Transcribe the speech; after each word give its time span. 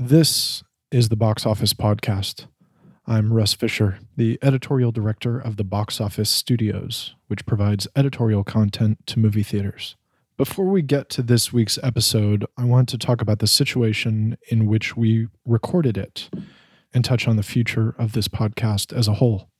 This 0.00 0.62
is 0.92 1.08
the 1.08 1.16
Box 1.16 1.44
Office 1.44 1.74
Podcast. 1.74 2.46
I'm 3.04 3.32
Russ 3.32 3.52
Fisher, 3.52 3.98
the 4.16 4.38
editorial 4.42 4.92
director 4.92 5.40
of 5.40 5.56
the 5.56 5.64
Box 5.64 6.00
Office 6.00 6.30
Studios, 6.30 7.16
which 7.26 7.44
provides 7.44 7.88
editorial 7.96 8.44
content 8.44 9.04
to 9.08 9.18
movie 9.18 9.42
theaters. 9.42 9.96
Before 10.36 10.66
we 10.66 10.82
get 10.82 11.08
to 11.10 11.22
this 11.22 11.52
week's 11.52 11.80
episode, 11.82 12.46
I 12.56 12.62
want 12.62 12.88
to 12.90 12.96
talk 12.96 13.20
about 13.20 13.40
the 13.40 13.48
situation 13.48 14.38
in 14.48 14.66
which 14.66 14.96
we 14.96 15.26
recorded 15.44 15.98
it 15.98 16.30
and 16.94 17.04
touch 17.04 17.26
on 17.26 17.34
the 17.34 17.42
future 17.42 17.96
of 17.98 18.12
this 18.12 18.28
podcast 18.28 18.96
as 18.96 19.08
a 19.08 19.14
whole. 19.14 19.50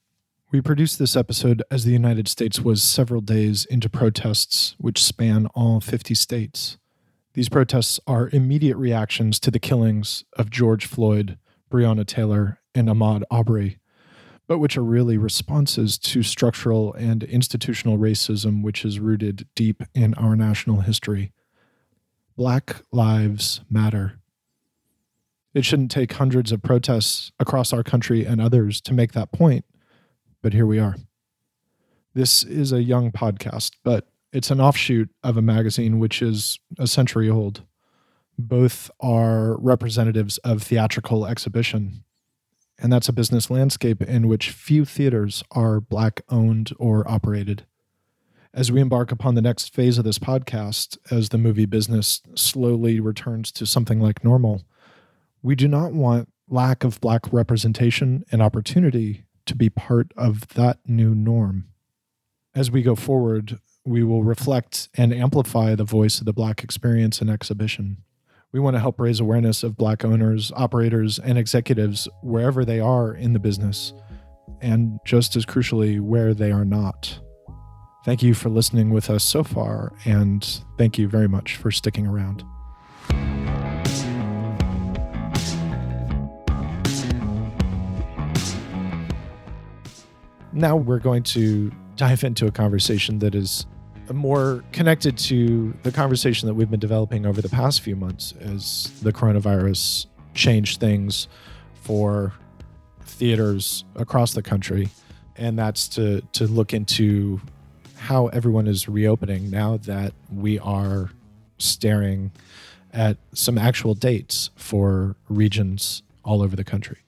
We 0.52 0.60
produced 0.60 1.00
this 1.00 1.16
episode 1.16 1.64
as 1.68 1.82
the 1.82 1.90
United 1.90 2.28
States 2.28 2.60
was 2.60 2.80
several 2.84 3.22
days 3.22 3.64
into 3.64 3.88
protests 3.88 4.76
which 4.78 5.02
span 5.02 5.46
all 5.56 5.80
50 5.80 6.14
states. 6.14 6.78
These 7.38 7.50
protests 7.50 8.00
are 8.04 8.30
immediate 8.30 8.76
reactions 8.76 9.38
to 9.38 9.52
the 9.52 9.60
killings 9.60 10.24
of 10.36 10.50
George 10.50 10.86
Floyd, 10.86 11.38
Breonna 11.70 12.04
Taylor, 12.04 12.60
and 12.74 12.88
Ahmaud 12.88 13.22
Arbery, 13.30 13.78
but 14.48 14.58
which 14.58 14.76
are 14.76 14.82
really 14.82 15.16
responses 15.16 15.98
to 15.98 16.24
structural 16.24 16.92
and 16.94 17.22
institutional 17.22 17.96
racism 17.96 18.64
which 18.64 18.84
is 18.84 18.98
rooted 18.98 19.46
deep 19.54 19.84
in 19.94 20.14
our 20.14 20.34
national 20.34 20.80
history. 20.80 21.30
Black 22.36 22.82
Lives 22.90 23.60
Matter. 23.70 24.18
It 25.54 25.64
shouldn't 25.64 25.92
take 25.92 26.14
hundreds 26.14 26.50
of 26.50 26.60
protests 26.60 27.30
across 27.38 27.72
our 27.72 27.84
country 27.84 28.24
and 28.24 28.40
others 28.40 28.80
to 28.80 28.92
make 28.92 29.12
that 29.12 29.30
point, 29.30 29.64
but 30.42 30.54
here 30.54 30.66
we 30.66 30.80
are. 30.80 30.96
This 32.14 32.42
is 32.42 32.72
a 32.72 32.82
young 32.82 33.12
podcast, 33.12 33.76
but 33.84 34.08
it's 34.32 34.50
an 34.50 34.60
offshoot 34.60 35.10
of 35.22 35.36
a 35.36 35.42
magazine 35.42 35.98
which 35.98 36.20
is 36.22 36.58
a 36.78 36.86
century 36.86 37.28
old. 37.28 37.62
Both 38.38 38.90
are 39.00 39.58
representatives 39.58 40.38
of 40.38 40.62
theatrical 40.62 41.26
exhibition, 41.26 42.04
and 42.78 42.92
that's 42.92 43.08
a 43.08 43.12
business 43.12 43.50
landscape 43.50 44.02
in 44.02 44.28
which 44.28 44.50
few 44.50 44.84
theaters 44.84 45.42
are 45.50 45.80
Black 45.80 46.22
owned 46.28 46.70
or 46.78 47.08
operated. 47.10 47.66
As 48.54 48.72
we 48.72 48.80
embark 48.80 49.12
upon 49.12 49.34
the 49.34 49.42
next 49.42 49.74
phase 49.74 49.98
of 49.98 50.04
this 50.04 50.18
podcast, 50.18 50.96
as 51.10 51.28
the 51.28 51.38
movie 51.38 51.66
business 51.66 52.22
slowly 52.34 53.00
returns 53.00 53.52
to 53.52 53.66
something 53.66 54.00
like 54.00 54.24
normal, 54.24 54.62
we 55.42 55.54
do 55.54 55.68
not 55.68 55.92
want 55.92 56.28
lack 56.48 56.84
of 56.84 57.00
Black 57.00 57.32
representation 57.32 58.24
and 58.32 58.40
opportunity 58.40 59.24
to 59.46 59.54
be 59.54 59.68
part 59.68 60.12
of 60.16 60.48
that 60.48 60.78
new 60.86 61.14
norm. 61.14 61.68
As 62.54 62.70
we 62.70 62.82
go 62.82 62.94
forward, 62.94 63.58
we 63.88 64.04
will 64.04 64.22
reflect 64.22 64.90
and 64.94 65.14
amplify 65.14 65.74
the 65.74 65.84
voice 65.84 66.20
of 66.20 66.26
the 66.26 66.32
Black 66.32 66.62
experience 66.62 67.20
and 67.22 67.30
exhibition. 67.30 67.96
We 68.52 68.60
want 68.60 68.76
to 68.76 68.80
help 68.80 69.00
raise 69.00 69.18
awareness 69.18 69.62
of 69.62 69.76
Black 69.76 70.04
owners, 70.04 70.52
operators, 70.54 71.18
and 71.18 71.38
executives 71.38 72.06
wherever 72.22 72.64
they 72.64 72.80
are 72.80 73.14
in 73.14 73.32
the 73.32 73.38
business, 73.38 73.94
and 74.60 74.98
just 75.06 75.36
as 75.36 75.46
crucially, 75.46 76.00
where 76.00 76.34
they 76.34 76.52
are 76.52 76.64
not. 76.66 77.18
Thank 78.04 78.22
you 78.22 78.34
for 78.34 78.50
listening 78.50 78.90
with 78.90 79.08
us 79.08 79.24
so 79.24 79.42
far, 79.42 79.92
and 80.04 80.44
thank 80.76 80.98
you 80.98 81.08
very 81.08 81.28
much 81.28 81.56
for 81.56 81.70
sticking 81.70 82.06
around. 82.06 82.44
Now 90.52 90.76
we're 90.76 90.98
going 90.98 91.22
to 91.24 91.70
dive 91.96 92.24
into 92.24 92.46
a 92.46 92.50
conversation 92.50 93.18
that 93.20 93.34
is 93.34 93.66
more 94.12 94.64
connected 94.72 95.16
to 95.18 95.74
the 95.82 95.92
conversation 95.92 96.46
that 96.48 96.54
we've 96.54 96.70
been 96.70 96.80
developing 96.80 97.26
over 97.26 97.40
the 97.42 97.48
past 97.48 97.80
few 97.80 97.96
months 97.96 98.34
as 98.40 98.90
the 99.02 99.12
coronavirus 99.12 100.06
changed 100.34 100.80
things 100.80 101.28
for 101.74 102.32
theaters 103.02 103.84
across 103.96 104.32
the 104.32 104.42
country. 104.42 104.88
And 105.36 105.58
that's 105.58 105.88
to, 105.88 106.22
to 106.32 106.46
look 106.46 106.72
into 106.72 107.40
how 107.96 108.28
everyone 108.28 108.66
is 108.66 108.88
reopening 108.88 109.50
now 109.50 109.76
that 109.78 110.12
we 110.32 110.58
are 110.58 111.10
staring 111.58 112.32
at 112.92 113.16
some 113.34 113.58
actual 113.58 113.94
dates 113.94 114.50
for 114.56 115.16
regions 115.28 116.02
all 116.24 116.42
over 116.42 116.56
the 116.56 116.64
country. 116.64 116.98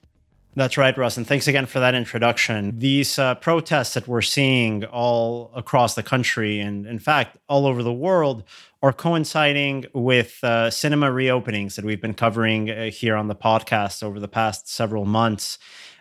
That's 0.53 0.77
right, 0.77 0.97
Russ. 0.97 1.15
And 1.15 1.25
thanks 1.25 1.47
again 1.47 1.65
for 1.65 1.79
that 1.79 1.95
introduction. 1.95 2.77
These 2.77 3.17
uh, 3.17 3.35
protests 3.35 3.93
that 3.93 4.05
we're 4.05 4.21
seeing 4.21 4.83
all 4.83 5.49
across 5.55 5.95
the 5.95 6.03
country 6.03 6.59
and, 6.59 6.85
in 6.85 6.99
fact, 6.99 7.37
all 7.47 7.65
over 7.65 7.81
the 7.81 7.93
world 7.93 8.43
are 8.83 8.91
coinciding 8.91 9.85
with 9.93 10.43
uh, 10.43 10.69
cinema 10.69 11.09
reopenings 11.09 11.75
that 11.75 11.85
we've 11.85 12.01
been 12.01 12.13
covering 12.13 12.69
uh, 12.69 12.89
here 12.89 13.15
on 13.15 13.29
the 13.29 13.35
podcast 13.35 14.03
over 14.03 14.19
the 14.19 14.27
past 14.27 14.67
several 14.67 15.05
months 15.05 15.57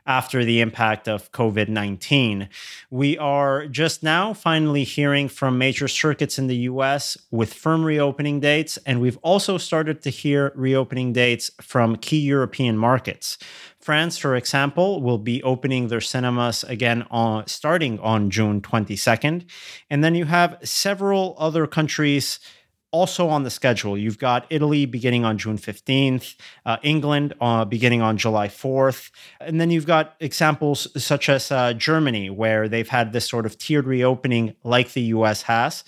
after 0.07 0.45
the 0.45 0.61
impact 0.61 1.07
of 1.09 1.31
COVID 1.31 1.69
19. 1.69 2.49
We 2.91 3.19
are 3.19 3.67
just 3.67 4.03
now 4.03 4.33
finally 4.33 4.83
hearing 4.83 5.29
from 5.29 5.59
major 5.59 5.89
circuits 5.89 6.39
in 6.39 6.47
the 6.47 6.57
US 6.57 7.17
with 7.31 7.53
firm 7.55 7.85
reopening 7.85 8.41
dates, 8.41 8.79
and 8.87 9.01
we've 9.01 9.19
also 9.19 9.59
started 9.59 10.03
to 10.03 10.11
hear 10.11 10.53
reopening 10.55 11.13
dates 11.13 11.51
from 11.61 11.97
key 11.97 12.19
European 12.21 12.77
markets. 12.77 13.39
France, 13.91 14.17
for 14.19 14.37
example, 14.37 15.03
will 15.03 15.19
be 15.19 15.43
opening 15.43 15.89
their 15.89 16.01
cinemas 16.01 16.63
again 16.63 17.05
on 17.11 17.45
starting 17.49 17.99
on 17.99 18.31
June 18.31 18.61
22nd. 18.61 19.45
And 19.91 20.05
then 20.05 20.15
you 20.15 20.27
have 20.27 20.59
several 20.63 21.35
other 21.41 21.67
countries 21.67 22.39
also 22.93 23.29
on 23.29 23.43
the 23.43 23.51
schedule. 23.51 23.99
You've 23.99 24.21
got 24.21 24.47
Italy 24.49 24.87
beginning 24.87 25.25
on 25.25 25.39
June 25.39 25.59
15th, 25.59 26.37
uh, 26.65 26.77
England 26.85 27.35
uh, 27.41 27.65
beginning 27.65 28.01
on 28.01 28.17
July 28.17 28.47
4th. 28.47 29.11
And 29.41 29.61
then 29.61 29.73
you've 29.73 29.87
got 29.87 30.15
examples 30.21 30.87
such 31.03 31.29
as 31.29 31.51
uh, 31.51 31.73
Germany, 31.73 32.31
where 32.31 32.69
they've 32.69 32.89
had 32.89 33.13
this 33.13 33.29
sort 33.29 33.45
of 33.45 33.59
tiered 33.59 33.89
reopening 33.89 34.55
like 34.63 34.93
the 34.93 35.03
US 35.03 35.43
has 35.43 35.83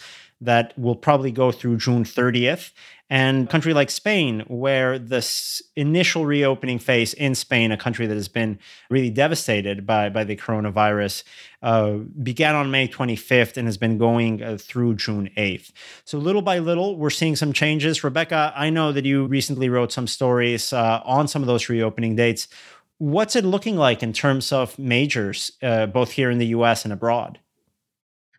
that 0.44 0.76
will 0.78 0.96
probably 0.96 1.32
go 1.32 1.52
through 1.52 1.76
June 1.78 2.04
30th 2.04 2.70
and 3.12 3.46
a 3.46 3.50
country 3.50 3.74
like 3.74 3.90
Spain, 3.90 4.42
where 4.48 4.98
this 4.98 5.60
initial 5.76 6.24
reopening 6.24 6.78
phase 6.78 7.12
in 7.12 7.34
Spain, 7.34 7.70
a 7.70 7.76
country 7.76 8.06
that 8.06 8.14
has 8.14 8.28
been 8.28 8.58
really 8.88 9.10
devastated 9.10 9.86
by, 9.86 10.08
by 10.08 10.24
the 10.24 10.34
coronavirus, 10.34 11.22
uh, 11.62 11.92
began 12.22 12.54
on 12.54 12.70
May 12.70 12.88
25th 12.88 13.58
and 13.58 13.68
has 13.68 13.76
been 13.76 13.98
going 13.98 14.42
uh, 14.42 14.56
through 14.58 14.94
June 14.94 15.28
8th. 15.36 15.72
So, 16.06 16.16
little 16.16 16.40
by 16.40 16.58
little, 16.58 16.96
we're 16.96 17.10
seeing 17.10 17.36
some 17.36 17.52
changes. 17.52 18.02
Rebecca, 18.02 18.50
I 18.56 18.70
know 18.70 18.92
that 18.92 19.04
you 19.04 19.26
recently 19.26 19.68
wrote 19.68 19.92
some 19.92 20.06
stories 20.06 20.72
uh, 20.72 21.02
on 21.04 21.28
some 21.28 21.42
of 21.42 21.48
those 21.48 21.68
reopening 21.68 22.16
dates. 22.16 22.48
What's 22.96 23.36
it 23.36 23.44
looking 23.44 23.76
like 23.76 24.02
in 24.02 24.14
terms 24.14 24.52
of 24.52 24.78
majors, 24.78 25.52
uh, 25.62 25.84
both 25.84 26.12
here 26.12 26.30
in 26.30 26.38
the 26.38 26.46
US 26.46 26.84
and 26.84 26.94
abroad? 26.94 27.40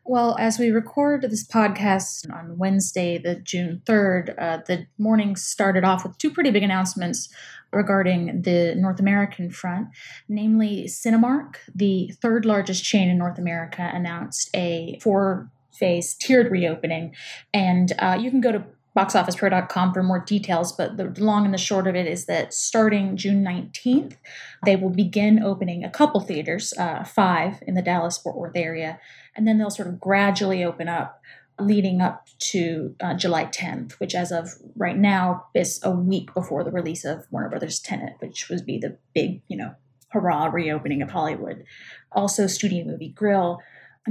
Well, 0.05 0.35
as 0.37 0.59
we 0.59 0.69
record 0.69 1.21
this 1.21 1.47
podcast 1.47 2.29
on 2.29 2.57
Wednesday, 2.57 3.17
the 3.17 3.35
June 3.35 3.81
3rd, 3.85 4.35
uh, 4.37 4.57
the 4.67 4.85
morning 4.97 5.37
started 5.37 5.85
off 5.85 6.03
with 6.03 6.17
two 6.17 6.29
pretty 6.29 6.51
big 6.51 6.61
announcements 6.61 7.29
regarding 7.71 8.41
the 8.41 8.75
North 8.75 8.99
American 8.99 9.49
front. 9.49 9.87
Namely, 10.27 10.87
Cinemark, 10.87 11.55
the 11.73 12.13
third 12.21 12.45
largest 12.45 12.83
chain 12.83 13.07
in 13.09 13.17
North 13.17 13.37
America, 13.37 13.89
announced 13.93 14.49
a 14.53 14.99
four 15.01 15.49
phase 15.71 16.13
tiered 16.15 16.51
reopening. 16.51 17.15
And 17.53 17.93
uh, 17.97 18.17
you 18.19 18.29
can 18.29 18.41
go 18.41 18.51
to 18.51 18.65
boxofficepro.com 18.97 19.93
for 19.93 20.03
more 20.03 20.19
details, 20.19 20.71
but 20.71 20.97
the 20.97 21.05
long 21.17 21.45
and 21.45 21.53
the 21.53 21.57
short 21.57 21.87
of 21.87 21.95
it 21.95 22.05
is 22.05 22.25
that 22.25 22.53
starting 22.53 23.17
June 23.17 23.43
19th, 23.43 24.17
they 24.65 24.75
will 24.75 24.91
begin 24.91 25.41
opening 25.41 25.83
a 25.83 25.89
couple 25.89 26.21
theaters, 26.21 26.73
uh, 26.77 27.03
five 27.03 27.63
in 27.65 27.73
the 27.73 27.81
Dallas 27.81 28.17
Fort 28.17 28.37
Worth 28.37 28.55
area, 28.55 28.99
and 29.35 29.47
then 29.47 29.57
they'll 29.57 29.71
sort 29.71 29.87
of 29.87 29.99
gradually 29.99 30.63
open 30.63 30.87
up 30.87 31.21
leading 31.59 32.01
up 32.01 32.27
to 32.39 32.95
uh, 33.01 33.13
July 33.13 33.45
10th, 33.45 33.93
which 33.93 34.15
as 34.15 34.31
of 34.31 34.49
right 34.75 34.97
now 34.97 35.45
is 35.53 35.79
a 35.83 35.91
week 35.91 36.33
before 36.33 36.63
the 36.63 36.71
release 36.71 37.05
of 37.05 37.25
Warner 37.31 37.49
Brothers 37.49 37.79
Tenet, 37.79 38.15
which 38.19 38.49
would 38.49 38.65
be 38.65 38.77
the 38.77 38.97
big, 39.13 39.41
you 39.47 39.57
know, 39.57 39.75
hurrah 40.09 40.45
reopening 40.45 41.01
of 41.01 41.11
Hollywood. 41.11 41.63
Also, 42.11 42.47
Studio 42.47 42.85
Movie 42.85 43.09
Grill 43.09 43.59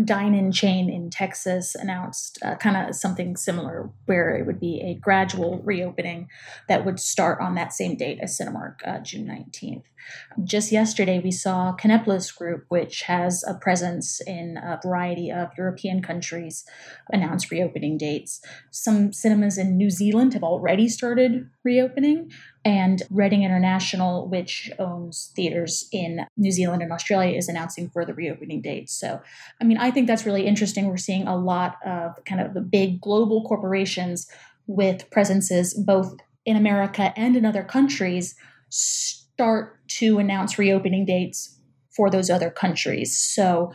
dine-in 0.05 0.53
chain 0.53 0.89
in 0.89 1.11
Texas 1.11 1.75
announced 1.75 2.39
uh, 2.43 2.55
kind 2.57 2.77
of 2.89 2.95
something 2.95 3.37
similar, 3.37 3.91
where 4.07 4.37
it 4.37 4.47
would 4.47 4.59
be 4.59 4.81
a 4.81 4.95
gradual 4.95 5.61
reopening 5.65 6.29
that 6.69 6.85
would 6.85 6.99
start 6.99 7.41
on 7.41 7.55
that 7.55 7.73
same 7.73 7.97
date 7.97 8.19
as 8.23 8.39
Cinemark, 8.39 8.77
uh, 8.87 9.01
June 9.01 9.27
19th. 9.27 9.85
Just 10.43 10.73
yesterday, 10.73 11.21
we 11.21 11.31
saw 11.31 11.77
Cinepolis 11.77 12.35
Group, 12.37 12.65
which 12.69 13.03
has 13.03 13.45
a 13.47 13.55
presence 13.55 14.21
in 14.21 14.57
a 14.57 14.81
variety 14.83 15.31
of 15.31 15.51
European 15.57 16.03
countries, 16.03 16.65
announce 17.13 17.51
reopening 17.51 17.99
dates. 17.99 18.41
Some 18.71 19.13
cinemas 19.13 19.59
in 19.59 19.77
New 19.77 19.91
Zealand 19.91 20.33
have 20.33 20.43
already 20.43 20.89
started 20.89 21.51
reopening, 21.65 22.31
and 22.65 23.03
Reading 23.11 23.43
International, 23.43 24.29
which 24.29 24.71
owns 24.79 25.33
theaters 25.37 25.89
in 25.93 26.27
New 26.37 26.51
Zealand 26.51 26.83
and 26.83 26.93
Australia, 26.93 27.37
is 27.37 27.49
announcing 27.49 27.91
further 27.91 28.15
reopening 28.15 28.61
dates. 28.63 28.99
So, 28.99 29.21
I 29.61 29.65
mean, 29.65 29.79
I 29.79 29.91
think 29.91 30.07
that's 30.07 30.27
really 30.27 30.47
interesting. 30.47 30.89
We're 30.89 30.97
seeing 30.97 31.27
a 31.27 31.37
lot 31.37 31.77
of 31.85 32.13
kind 32.25 32.41
of 32.41 32.55
the 32.55 32.61
big 32.61 33.01
global 33.01 33.45
corporations 33.45 34.29
with 34.67 35.11
presences 35.11 35.75
both 35.75 36.17
in 36.45 36.57
America 36.57 37.13
and 37.17 37.37
in 37.37 37.45
other 37.45 37.63
countries 37.63 38.35
start 38.69 39.79
to 39.87 40.19
announce 40.19 40.59
reopening 40.59 41.05
dates 41.05 41.59
for 41.95 42.11
those 42.11 42.31
other 42.31 42.51
countries. 42.51 43.17
So 43.17 43.73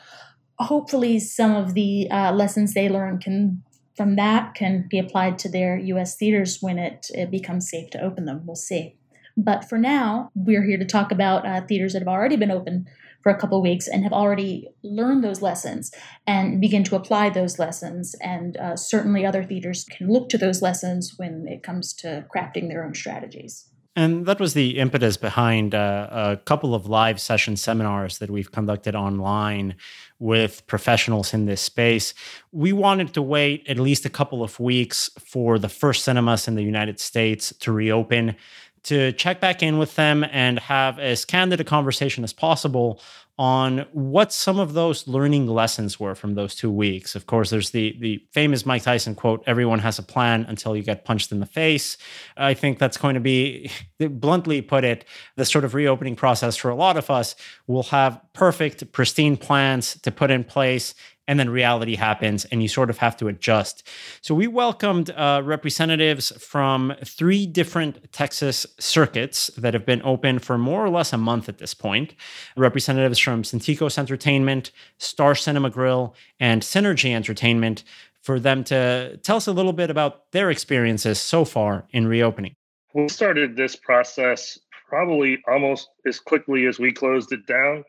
hopefully, 0.59 1.19
some 1.19 1.55
of 1.55 1.73
the 1.73 2.09
uh, 2.09 2.31
lessons 2.33 2.73
they 2.73 2.89
learn 2.89 3.19
can 3.19 3.63
from 3.97 4.15
that 4.15 4.53
can 4.53 4.87
be 4.87 4.99
applied 4.99 5.39
to 5.39 5.49
their 5.49 5.75
U.S. 5.77 6.15
theaters 6.15 6.59
when 6.61 6.77
it, 6.77 7.07
it 7.15 7.31
becomes 7.31 7.69
safe 7.69 7.89
to 7.89 8.01
open 8.01 8.25
them. 8.25 8.43
We'll 8.45 8.55
see. 8.55 8.95
But 9.35 9.67
for 9.67 9.77
now, 9.77 10.31
we're 10.35 10.63
here 10.63 10.77
to 10.77 10.85
talk 10.85 11.11
about 11.11 11.45
uh, 11.45 11.61
theaters 11.61 11.93
that 11.93 11.99
have 11.99 12.07
already 12.07 12.35
been 12.35 12.51
open 12.51 12.87
for 13.21 13.31
a 13.31 13.37
couple 13.37 13.61
weeks 13.61 13.87
and 13.87 14.03
have 14.03 14.13
already 14.13 14.67
learned 14.83 15.23
those 15.23 15.41
lessons 15.41 15.91
and 16.25 16.61
begin 16.61 16.83
to 16.85 16.95
apply 16.95 17.29
those 17.29 17.59
lessons. 17.59 18.15
And 18.21 18.55
uh, 18.57 18.75
certainly, 18.75 19.25
other 19.25 19.43
theaters 19.43 19.85
can 19.89 20.07
look 20.07 20.29
to 20.29 20.37
those 20.37 20.61
lessons 20.61 21.15
when 21.17 21.47
it 21.47 21.63
comes 21.63 21.93
to 21.95 22.25
crafting 22.33 22.69
their 22.69 22.85
own 22.85 22.93
strategies. 22.93 23.69
And 23.97 24.27
that 24.27 24.39
was 24.39 24.53
the 24.53 24.77
impetus 24.77 25.17
behind 25.17 25.73
uh, 25.73 26.07
a 26.11 26.37
couple 26.37 26.75
of 26.75 26.85
live 26.85 27.19
session 27.19 27.57
seminars 27.57 28.19
that 28.19 28.29
we've 28.29 28.51
conducted 28.51 28.93
online 28.93 29.73
with 30.19 30.65
professionals 30.67 31.33
in 31.33 31.47
this 31.47 31.61
space. 31.61 32.13
We 32.51 32.73
wanted 32.73 33.15
to 33.15 33.23
wait 33.23 33.65
at 33.67 33.79
least 33.79 34.05
a 34.05 34.09
couple 34.11 34.43
of 34.43 34.59
weeks 34.59 35.09
for 35.17 35.57
the 35.57 35.67
first 35.67 36.03
cinemas 36.03 36.47
in 36.47 36.53
the 36.53 36.61
United 36.61 36.99
States 36.99 37.51
to 37.61 37.71
reopen 37.71 38.35
to 38.83 39.13
check 39.13 39.41
back 39.41 39.63
in 39.63 39.79
with 39.79 39.95
them 39.95 40.23
and 40.31 40.59
have 40.59 40.99
as 40.99 41.25
candid 41.25 41.59
a 41.59 41.63
conversation 41.63 42.23
as 42.23 42.33
possible 42.33 43.01
on 43.39 43.85
what 43.91 44.33
some 44.33 44.59
of 44.59 44.73
those 44.73 45.07
learning 45.07 45.45
lessons 45.47 45.99
were 45.99 46.15
from 46.15 46.33
those 46.33 46.55
two 46.55 46.71
weeks. 46.71 47.15
Of 47.15 47.27
course, 47.27 47.51
there's 47.51 47.69
the 47.69 47.95
the 47.99 48.23
famous 48.31 48.65
Mike 48.65 48.83
Tyson 48.83 49.13
quote: 49.13 49.43
"Everyone 49.45 49.79
has 49.79 49.99
a 49.99 50.03
plan 50.03 50.45
until 50.47 50.75
you 50.75 50.81
get 50.81 51.05
punched 51.05 51.31
in 51.31 51.39
the 51.39 51.45
face." 51.45 51.97
I 52.35 52.53
think 52.53 52.79
that's 52.79 52.97
going 52.97 53.13
to 53.13 53.19
be, 53.19 53.69
bluntly 53.99 54.61
put 54.61 54.83
it, 54.83 55.05
the 55.35 55.45
sort 55.45 55.65
of 55.65 55.75
reopening 55.75 56.15
process 56.15 56.55
for 56.55 56.69
a 56.69 56.75
lot 56.75 56.97
of 56.97 57.11
us. 57.11 57.35
We'll 57.67 57.83
have 57.83 58.19
perfect, 58.33 58.91
pristine 58.91 59.37
plans 59.37 59.99
to 60.01 60.11
put 60.11 60.31
in 60.31 60.43
place 60.43 60.95
and 61.27 61.39
then 61.39 61.49
reality 61.49 61.95
happens 61.95 62.45
and 62.45 62.61
you 62.61 62.67
sort 62.67 62.89
of 62.89 62.97
have 62.99 63.17
to 63.17 63.27
adjust. 63.27 63.87
So 64.21 64.33
we 64.33 64.47
welcomed 64.47 65.09
uh, 65.11 65.41
representatives 65.43 66.31
from 66.39 66.93
three 67.05 67.45
different 67.45 68.11
Texas 68.11 68.65
circuits 68.79 69.47
that 69.57 69.73
have 69.73 69.85
been 69.85 70.01
open 70.03 70.39
for 70.39 70.57
more 70.57 70.83
or 70.83 70.89
less 70.89 71.13
a 71.13 71.17
month 71.17 71.49
at 71.49 71.57
this 71.57 71.73
point. 71.73 72.15
Representatives 72.55 73.19
from 73.19 73.43
Santikos 73.43 73.97
Entertainment, 73.97 74.71
Star 74.97 75.35
Cinema 75.35 75.69
Grill, 75.69 76.15
and 76.39 76.61
Synergy 76.61 77.13
Entertainment 77.13 77.83
for 78.21 78.39
them 78.39 78.63
to 78.65 79.17
tell 79.23 79.37
us 79.37 79.47
a 79.47 79.53
little 79.53 79.73
bit 79.73 79.89
about 79.89 80.31
their 80.31 80.49
experiences 80.49 81.19
so 81.19 81.45
far 81.45 81.87
in 81.91 82.07
reopening. 82.07 82.55
We 82.93 83.09
started 83.09 83.55
this 83.55 83.75
process 83.75 84.57
probably 84.89 85.41
almost 85.47 85.89
as 86.05 86.19
quickly 86.19 86.65
as 86.65 86.79
we 86.79 86.91
closed 86.91 87.31
it 87.31 87.45
down 87.45 87.83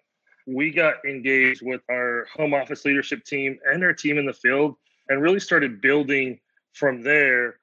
we 0.49 0.71
got 0.71 1.05
engaged 1.05 1.61
with 1.63 1.83
our 1.91 2.27
home 2.35 2.55
office 2.55 2.85
leadership 2.87 3.23
team 3.25 3.59
and 3.71 3.85
our 3.85 3.93
team 3.93 4.17
in 4.17 4.25
the 4.25 4.33
field 4.33 4.77
and 5.11 5.21
really 5.21 5.41
started 5.41 5.83
building 5.83 6.41
from 6.73 7.03
there 7.03 7.57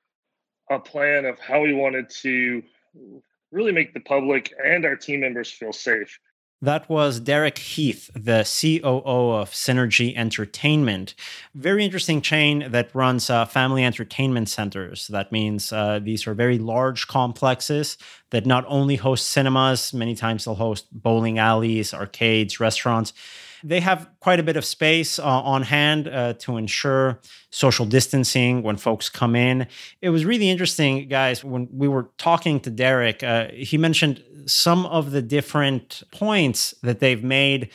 a 0.70 0.80
plan 0.80 1.26
of 1.26 1.40
how 1.40 1.62
we 1.62 1.74
wanted 1.74 2.10
to 2.10 2.62
really 3.52 3.72
make 3.72 3.94
the 3.94 4.00
public 4.02 4.54
and 4.64 4.86
our 4.86 4.96
team 4.96 5.22
members 5.22 5.50
feel 5.50 5.74
safe. 5.74 6.20
That 6.62 6.90
was 6.90 7.19
Derek 7.19 7.57
Heath, 7.57 8.10
the 8.16 8.44
COO 8.44 9.31
of 9.34 9.52
Synergy 9.52 10.16
Entertainment. 10.16 11.13
Very 11.54 11.84
interesting 11.84 12.22
chain 12.22 12.72
that 12.72 12.96
runs 12.96 13.30
uh, 13.30 13.46
family 13.46 13.84
entertainment 13.84 14.48
centers. 14.48 15.07
That 15.07 15.34
means 15.34 15.74
uh, 15.74 16.00
these 16.02 16.25
are 16.28 16.34
very 16.34 16.57
large 16.57 17.07
complexes 17.07 17.98
that 18.30 18.46
not 18.46 18.63
only 18.68 18.96
host 18.96 19.28
cinemas, 19.28 19.94
many 19.94 20.16
times 20.16 20.46
they'll 20.46 20.56
host 20.56 20.88
bowling 20.94 21.40
alleys, 21.40 21.94
arcades, 21.94 22.60
restaurants. 22.60 23.12
They 23.68 23.80
have 23.80 24.08
quite 24.20 24.40
a 24.40 24.44
bit 24.44 24.58
of 24.58 24.64
space 24.64 25.18
uh, 25.18 25.24
on 25.24 25.64
hand 25.64 26.08
uh, 26.08 26.34
to 26.34 26.58
ensure 26.58 27.20
social 27.50 27.86
distancing 27.86 28.62
when 28.62 28.78
folks 28.78 29.10
come 29.10 29.36
in. 29.36 29.68
It 30.02 30.10
was 30.10 30.24
really 30.24 30.50
interesting, 30.50 31.08
guys, 31.08 31.44
when 31.44 31.68
we 31.72 31.88
were 31.88 32.10
talking 32.18 32.60
to 32.62 32.70
Derek, 32.70 33.24
uh, 33.24 33.48
he 33.52 33.78
mentioned 33.78 34.24
some 34.46 34.86
of 34.86 35.12
the 35.12 35.22
different 35.22 36.04
points 36.12 36.76
that 36.84 37.00
they've 37.00 37.24
made 37.24 37.70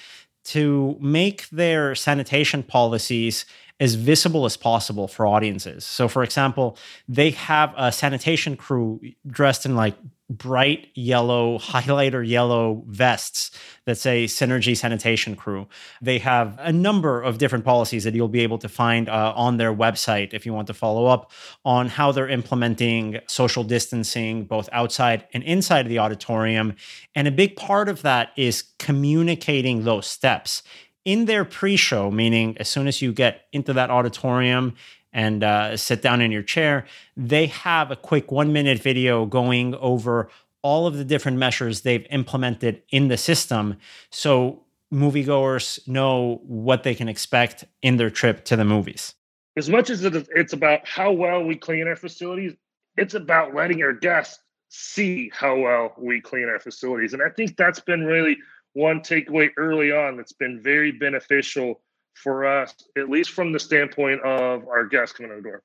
to 0.45 0.97
make 1.01 1.49
their 1.51 1.95
sanitation 1.95 2.63
policies 2.63 3.45
as 3.81 3.95
visible 3.95 4.45
as 4.45 4.57
possible 4.57 5.09
for 5.09 5.27
audiences. 5.27 5.85
So, 5.85 6.07
for 6.07 6.23
example, 6.23 6.77
they 7.09 7.31
have 7.31 7.75
a 7.77 7.91
sanitation 7.91 8.57
crew 8.57 9.01
dressed 9.27 9.65
in 9.65 9.75
like 9.75 9.97
bright 10.31 10.88
yellow, 10.94 11.59
highlighter 11.59 12.27
yellow 12.27 12.85
vests 12.87 13.50
that 13.85 13.99
say 13.99 14.25
Synergy 14.25 14.77
Sanitation 14.77 15.37
Crew. 15.37 15.67
They 16.00 16.19
have 16.19 16.56
a 16.59 16.73
number 16.73 17.21
of 17.21 17.38
different 17.38 17.65
policies 17.65 18.05
that 18.05 18.15
you'll 18.15 18.29
be 18.29 18.41
able 18.41 18.59
to 18.59 18.69
find 18.69 19.09
uh, 19.09 19.32
on 19.37 19.56
their 19.56 19.75
website 19.75 20.32
if 20.32 20.47
you 20.47 20.55
want 20.55 20.69
to 20.69 20.75
follow 20.75 21.06
up 21.06 21.32
on 21.65 21.88
how 21.88 22.12
they're 22.12 22.29
implementing 22.29 23.19
social 23.27 23.65
distancing 23.65 24.44
both 24.44 24.69
outside 24.73 25.27
and 25.35 25.43
inside 25.43 25.87
of 25.87 25.88
the 25.88 25.99
auditorium. 25.99 26.77
And 27.15 27.27
a 27.27 27.32
big 27.32 27.56
part 27.56 27.88
of 27.88 28.03
that 28.03 28.31
is 28.37 28.65
communicating 28.79 29.85
those 29.85 30.06
steps 30.06 30.62
in 31.05 31.25
their 31.25 31.44
pre-show, 31.44 32.11
meaning 32.11 32.56
as 32.59 32.69
soon 32.69 32.87
as 32.87 33.00
you 33.00 33.12
get 33.12 33.47
into 33.53 33.73
that 33.73 33.91
auditorium 33.91 34.75
and 35.12 35.43
uh, 35.43 35.77
sit 35.77 36.03
down 36.03 36.21
in 36.21 36.31
your 36.31 36.43
chair, 36.43 36.87
they 37.17 37.47
have 37.47 37.91
a 37.91 37.97
quick 37.97 38.31
one-minute 38.31 38.79
video 38.79 39.27
going 39.27 39.75
over 39.77 40.29
all 40.62 40.87
of 40.87 40.97
the 40.97 41.05
different 41.05 41.39
measures 41.39 41.81
they've 41.81 42.07
implemented 42.11 42.83
in 42.91 43.09
the 43.09 43.17
system, 43.17 43.77
so 44.11 44.62
moviegoers 44.93 45.87
know 45.89 46.41
what 46.45 46.83
they 46.83 46.95
can 46.95 47.09
expect 47.09 47.65
in 47.83 47.97
their 47.97 48.11
trip 48.11 48.45
to 48.45 48.57
the 48.57 48.65
movies. 48.65 49.15
As 49.57 49.71
much 49.71 49.91
as 49.91 50.05
it's 50.05 50.53
about 50.53 50.87
how 50.87 51.13
well 51.13 51.43
we 51.43 51.56
clean 51.56 51.87
our 51.89 51.97
facilities, 51.97 52.55
it's 52.97 53.15
about 53.15 53.55
letting 53.55 53.83
our 53.83 53.93
guests 53.93 54.41
see 54.69 55.31
how 55.35 55.59
well 55.59 55.95
we 55.99 56.21
clean 56.21 56.49
our 56.49 56.61
facilities, 56.61 57.15
and 57.15 57.23
I 57.23 57.31
think 57.31 57.56
that's 57.56 57.81
been 57.81 58.05
really 58.05 58.37
one 58.75 59.01
takeaway 59.01 59.51
early 59.56 59.91
on 59.91 60.17
that's 60.17 60.33
been 60.33 60.61
very 60.63 60.93
beneficial 60.93 61.81
for 62.22 62.46
us, 62.46 62.75
at 62.96 63.08
least 63.08 63.31
from 63.31 63.52
the 63.52 63.61
standpoint 63.61 64.22
of 64.22 64.67
our 64.69 64.87
guests 64.87 65.17
coming 65.17 65.32
on 65.32 65.38
the 65.38 65.43
door. 65.43 65.62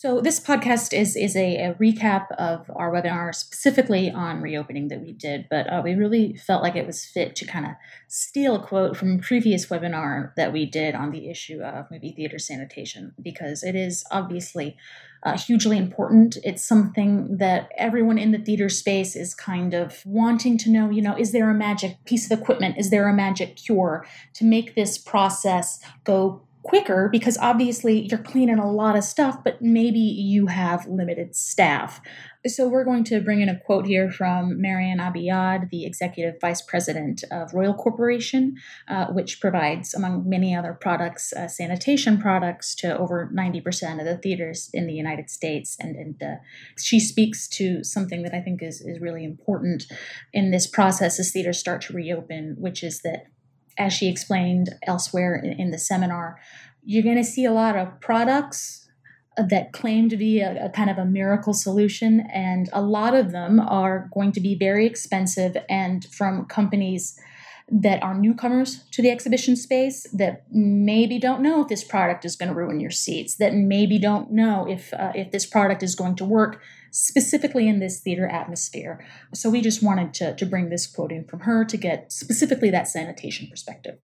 So 0.00 0.22
this 0.22 0.40
podcast 0.40 0.98
is 0.98 1.14
is 1.14 1.36
a, 1.36 1.56
a, 1.56 1.74
recap 1.74 2.30
of 2.38 2.70
our 2.74 2.90
webinar 2.90 3.34
specifically 3.34 4.10
on 4.10 4.40
reopening 4.40 4.88
that 4.88 5.02
we 5.02 5.12
did, 5.12 5.46
but 5.50 5.70
uh, 5.70 5.82
we 5.84 5.92
really 5.92 6.36
felt 6.36 6.62
like 6.62 6.74
it 6.74 6.86
was 6.86 7.04
fit 7.04 7.36
to 7.36 7.44
kind 7.44 7.66
of 7.66 7.72
steal 8.08 8.56
a 8.56 8.66
quote 8.66 8.96
from 8.96 9.16
a 9.16 9.18
previous 9.18 9.66
webinar 9.66 10.34
that 10.36 10.54
we 10.54 10.64
did 10.64 10.94
on 10.94 11.10
the 11.10 11.28
issue 11.28 11.60
of 11.60 11.90
movie 11.90 12.14
theater 12.16 12.38
sanitation 12.38 13.12
because 13.20 13.62
it 13.62 13.76
is 13.76 14.02
obviously 14.10 14.78
uh, 15.22 15.36
hugely 15.36 15.76
important. 15.76 16.38
It's 16.44 16.66
something 16.66 17.36
that 17.38 17.70
everyone 17.76 18.18
in 18.18 18.32
the 18.32 18.38
theater 18.38 18.68
space 18.68 19.14
is 19.16 19.34
kind 19.34 19.74
of 19.74 20.02
wanting 20.04 20.58
to 20.58 20.70
know. 20.70 20.90
You 20.90 21.02
know, 21.02 21.16
is 21.16 21.32
there 21.32 21.50
a 21.50 21.54
magic 21.54 22.04
piece 22.04 22.30
of 22.30 22.38
equipment? 22.38 22.76
Is 22.78 22.90
there 22.90 23.08
a 23.08 23.14
magic 23.14 23.56
cure 23.56 24.06
to 24.34 24.44
make 24.44 24.74
this 24.74 24.98
process 24.98 25.80
go 26.04 26.42
quicker 26.62 27.08
because 27.10 27.38
obviously 27.38 28.06
you're 28.08 28.18
cleaning 28.18 28.58
a 28.58 28.70
lot 28.70 28.96
of 28.96 29.04
stuff, 29.04 29.42
but 29.42 29.60
maybe 29.62 29.98
you 29.98 30.46
have 30.46 30.86
limited 30.86 31.34
staff. 31.34 32.00
So 32.46 32.68
we're 32.68 32.84
going 32.84 33.04
to 33.04 33.20
bring 33.20 33.42
in 33.42 33.50
a 33.50 33.60
quote 33.60 33.84
here 33.84 34.10
from 34.10 34.62
Marian 34.62 34.98
Abiyad, 34.98 35.68
the 35.68 35.84
executive 35.84 36.40
vice 36.40 36.62
president 36.62 37.22
of 37.30 37.52
Royal 37.52 37.74
Corporation, 37.74 38.56
uh, 38.88 39.08
which 39.08 39.42
provides, 39.42 39.92
among 39.92 40.26
many 40.26 40.56
other 40.56 40.72
products, 40.72 41.34
uh, 41.34 41.48
sanitation 41.48 42.16
products 42.16 42.74
to 42.76 42.96
over 42.96 43.30
90% 43.34 43.98
of 43.98 44.06
the 44.06 44.16
theaters 44.16 44.70
in 44.72 44.86
the 44.86 44.94
United 44.94 45.28
States. 45.28 45.76
And, 45.78 45.96
and 45.96 46.22
uh, 46.22 46.36
she 46.78 46.98
speaks 46.98 47.46
to 47.48 47.84
something 47.84 48.22
that 48.22 48.32
I 48.32 48.40
think 48.40 48.62
is, 48.62 48.80
is 48.80 49.00
really 49.02 49.24
important 49.24 49.84
in 50.32 50.50
this 50.50 50.66
process 50.66 51.20
as 51.20 51.32
theaters 51.32 51.58
start 51.58 51.82
to 51.82 51.92
reopen, 51.92 52.56
which 52.58 52.82
is 52.82 53.02
that 53.02 53.24
as 53.76 53.92
she 53.92 54.08
explained 54.08 54.70
elsewhere 54.86 55.34
in, 55.34 55.60
in 55.60 55.70
the 55.72 55.78
seminar, 55.78 56.38
you're 56.82 57.02
going 57.02 57.16
to 57.16 57.24
see 57.24 57.44
a 57.44 57.52
lot 57.52 57.76
of 57.76 58.00
products 58.00 58.88
that 59.36 59.72
claim 59.72 60.08
to 60.08 60.16
be 60.16 60.40
a, 60.40 60.66
a, 60.66 60.68
kind 60.70 60.90
of 60.90 60.98
a 60.98 61.04
miracle 61.04 61.54
solution, 61.54 62.20
and 62.32 62.68
a 62.72 62.82
lot 62.82 63.14
of 63.14 63.32
them 63.32 63.60
are 63.60 64.08
going 64.12 64.32
to 64.32 64.40
be 64.40 64.54
very 64.54 64.86
expensive 64.86 65.56
and 65.68 66.04
from 66.06 66.44
companies 66.46 67.18
that 67.70 68.02
are 68.02 68.14
newcomers 68.14 68.84
to 68.90 69.00
the 69.00 69.10
exhibition 69.10 69.54
space 69.54 70.04
that 70.12 70.44
maybe 70.50 71.20
don't 71.20 71.40
know 71.40 71.62
if 71.62 71.68
this 71.68 71.84
product 71.84 72.24
is 72.24 72.34
going 72.34 72.48
to 72.48 72.54
ruin 72.54 72.80
your 72.80 72.90
seats, 72.90 73.36
that 73.36 73.54
maybe 73.54 73.98
don't 73.98 74.32
know 74.32 74.66
if 74.68 74.92
uh, 74.92 75.12
if 75.14 75.30
this 75.30 75.46
product 75.46 75.82
is 75.82 75.94
going 75.94 76.16
to 76.16 76.24
work 76.24 76.60
specifically 76.90 77.68
in 77.68 77.78
this 77.78 78.00
theater 78.00 78.26
atmosphere. 78.26 79.04
So 79.32 79.48
we 79.48 79.60
just 79.60 79.82
wanted 79.82 80.12
to, 80.14 80.34
to 80.34 80.46
bring 80.46 80.68
this 80.68 80.88
quote 80.88 81.12
in 81.12 81.24
from 81.24 81.40
her 81.40 81.64
to 81.64 81.76
get 81.76 82.12
specifically 82.12 82.70
that 82.70 82.88
sanitation 82.88 83.46
perspective. 83.48 83.98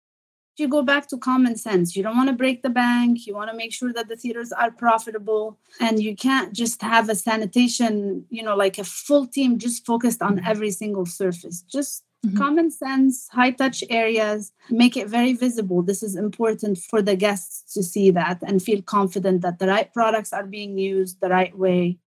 You 0.60 0.68
go 0.68 0.82
back 0.82 1.08
to 1.08 1.18
common 1.18 1.56
sense. 1.56 1.96
You 1.96 2.04
don't 2.04 2.18
want 2.18 2.30
to 2.30 2.36
break 2.36 2.64
the 2.64 2.70
bank. 2.70 3.26
You 3.26 3.36
want 3.36 3.50
to 3.50 3.58
make 3.58 3.74
sure 3.74 3.92
that 3.94 4.08
the 4.08 4.16
theaters 4.16 4.52
are 4.52 4.72
profitable. 4.72 5.58
And 5.80 6.02
you 6.02 6.16
can't 6.16 6.54
just 6.54 6.82
have 6.82 7.10
a 7.10 7.16
sanitation, 7.16 8.26
you 8.30 8.44
know, 8.44 8.56
like 8.56 8.78
a 8.78 8.84
full 8.84 9.28
team 9.28 9.58
just 9.58 9.86
focused 9.86 10.22
on 10.22 10.38
mm-hmm. 10.38 10.48
every 10.48 10.72
single 10.72 11.06
surface. 11.06 11.62
Just 11.62 12.04
mm-hmm. 12.26 12.38
common 12.38 12.72
sense, 12.72 13.28
high 13.32 13.52
touch 13.52 13.84
areas, 13.90 14.52
make 14.70 14.96
it 14.96 15.08
very 15.08 15.34
visible. 15.34 15.82
This 15.82 16.02
is 16.02 16.16
important 16.16 16.78
for 16.78 17.02
the 17.02 17.16
guests 17.16 17.74
to 17.74 17.84
see 17.84 18.12
that 18.12 18.42
and 18.42 18.62
feel 18.62 18.82
confident 18.82 19.42
that 19.42 19.60
the 19.60 19.68
right 19.68 19.94
products 19.94 20.32
are 20.34 20.46
being 20.46 20.78
used 20.78 21.20
the 21.22 21.30
right 21.30 21.58
way. 21.58 22.00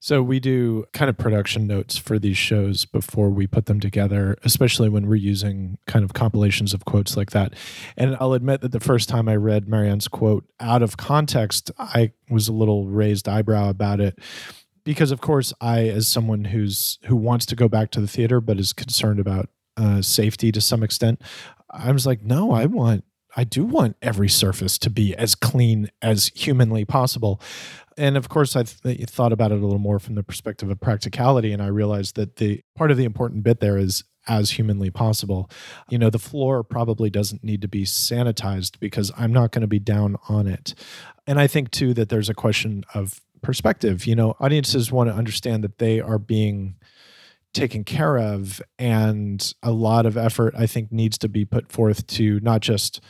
So 0.00 0.22
we 0.22 0.38
do 0.38 0.86
kind 0.92 1.08
of 1.08 1.18
production 1.18 1.66
notes 1.66 1.96
for 1.96 2.18
these 2.18 2.36
shows 2.36 2.84
before 2.84 3.30
we 3.30 3.46
put 3.48 3.66
them 3.66 3.80
together, 3.80 4.36
especially 4.44 4.88
when 4.88 5.08
we're 5.08 5.16
using 5.16 5.78
kind 5.86 6.04
of 6.04 6.12
compilations 6.12 6.72
of 6.72 6.84
quotes 6.84 7.16
like 7.16 7.32
that. 7.32 7.54
And 7.96 8.16
I'll 8.20 8.32
admit 8.32 8.60
that 8.60 8.70
the 8.70 8.80
first 8.80 9.08
time 9.08 9.28
I 9.28 9.34
read 9.34 9.68
Marianne's 9.68 10.06
quote 10.06 10.44
out 10.60 10.82
of 10.82 10.96
context, 10.96 11.72
I 11.78 12.12
was 12.30 12.46
a 12.46 12.52
little 12.52 12.86
raised 12.86 13.28
eyebrow 13.28 13.68
about 13.70 14.00
it 14.00 14.18
because 14.84 15.10
of 15.10 15.20
course 15.20 15.52
I 15.60 15.88
as 15.88 16.06
someone 16.06 16.46
who's 16.46 16.98
who 17.06 17.16
wants 17.16 17.44
to 17.46 17.56
go 17.56 17.68
back 17.68 17.90
to 17.90 18.00
the 18.00 18.08
theater 18.08 18.40
but 18.40 18.58
is 18.58 18.72
concerned 18.72 19.20
about 19.20 19.50
uh, 19.76 20.00
safety 20.00 20.52
to 20.52 20.60
some 20.60 20.82
extent, 20.82 21.20
I 21.70 21.92
was 21.92 22.06
like, 22.06 22.22
no, 22.22 22.52
I 22.52 22.66
want 22.66 23.04
I 23.38 23.44
do 23.44 23.64
want 23.64 23.96
every 24.02 24.28
surface 24.28 24.78
to 24.78 24.90
be 24.90 25.14
as 25.14 25.34
clean 25.34 25.90
as 26.02 26.32
humanly 26.34 26.84
possible 26.84 27.40
and 27.98 28.16
of 28.16 28.28
course, 28.28 28.54
I 28.54 28.62
th- 28.62 29.10
thought 29.10 29.32
about 29.32 29.50
it 29.50 29.58
a 29.58 29.64
little 29.64 29.80
more 29.80 29.98
from 29.98 30.14
the 30.14 30.22
perspective 30.22 30.70
of 30.70 30.80
practicality, 30.80 31.52
and 31.52 31.60
I 31.60 31.66
realized 31.66 32.14
that 32.14 32.36
the 32.36 32.62
part 32.76 32.92
of 32.92 32.96
the 32.96 33.04
important 33.04 33.42
bit 33.42 33.58
there 33.58 33.76
is 33.76 34.04
as 34.28 34.52
humanly 34.52 34.90
possible. 34.90 35.50
You 35.90 35.98
know, 35.98 36.08
the 36.08 36.18
floor 36.18 36.62
probably 36.62 37.10
doesn't 37.10 37.42
need 37.42 37.60
to 37.62 37.68
be 37.68 37.84
sanitized 37.84 38.78
because 38.78 39.10
I'm 39.18 39.32
not 39.32 39.50
going 39.50 39.62
to 39.62 39.68
be 39.68 39.80
down 39.80 40.16
on 40.28 40.46
it. 40.46 40.74
And 41.26 41.40
I 41.40 41.48
think 41.48 41.72
too 41.72 41.92
that 41.94 42.08
there's 42.08 42.28
a 42.28 42.34
question 42.34 42.84
of 42.94 43.20
perspective. 43.42 44.06
You 44.06 44.14
know, 44.14 44.36
audiences 44.38 44.92
want 44.92 45.10
to 45.10 45.16
understand 45.16 45.64
that 45.64 45.78
they 45.78 46.00
are 46.00 46.18
being 46.18 46.76
taken 47.54 47.84
care 47.84 48.18
of, 48.18 48.60
and 48.78 49.54
a 49.62 49.72
lot 49.72 50.06
of 50.06 50.16
effort 50.16 50.54
I 50.56 50.66
think 50.66 50.92
needs 50.92 51.18
to 51.18 51.28
be 51.28 51.44
put 51.44 51.72
forth 51.72 52.06
to 52.08 52.40
not 52.40 52.60
just 52.60 53.00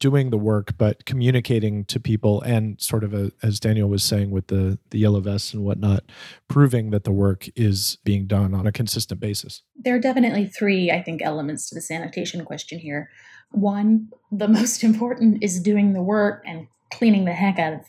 doing 0.00 0.30
the 0.30 0.38
work 0.38 0.76
but 0.76 1.04
communicating 1.06 1.84
to 1.84 2.00
people 2.00 2.42
and 2.42 2.80
sort 2.80 3.04
of 3.04 3.14
a, 3.14 3.30
as 3.42 3.60
daniel 3.60 3.88
was 3.88 4.02
saying 4.02 4.30
with 4.30 4.48
the 4.48 4.78
the 4.90 4.98
yellow 4.98 5.20
vests 5.20 5.54
and 5.54 5.64
whatnot 5.64 6.04
proving 6.48 6.90
that 6.90 7.04
the 7.04 7.12
work 7.12 7.48
is 7.56 7.96
being 8.04 8.26
done 8.26 8.54
on 8.54 8.66
a 8.66 8.72
consistent 8.72 9.20
basis. 9.20 9.62
There 9.76 9.94
are 9.94 10.00
definitely 10.00 10.46
three 10.46 10.90
i 10.90 11.02
think 11.02 11.22
elements 11.22 11.68
to 11.68 11.74
the 11.74 11.80
sanitation 11.80 12.44
question 12.44 12.78
here. 12.78 13.08
One 13.50 14.08
the 14.30 14.48
most 14.48 14.82
important 14.90 15.42
is 15.42 15.60
doing 15.60 15.92
the 15.92 16.02
work 16.02 16.42
and 16.46 16.66
cleaning 16.92 17.24
the 17.24 17.32
heck 17.32 17.58
out 17.58 17.72
of 17.72 17.80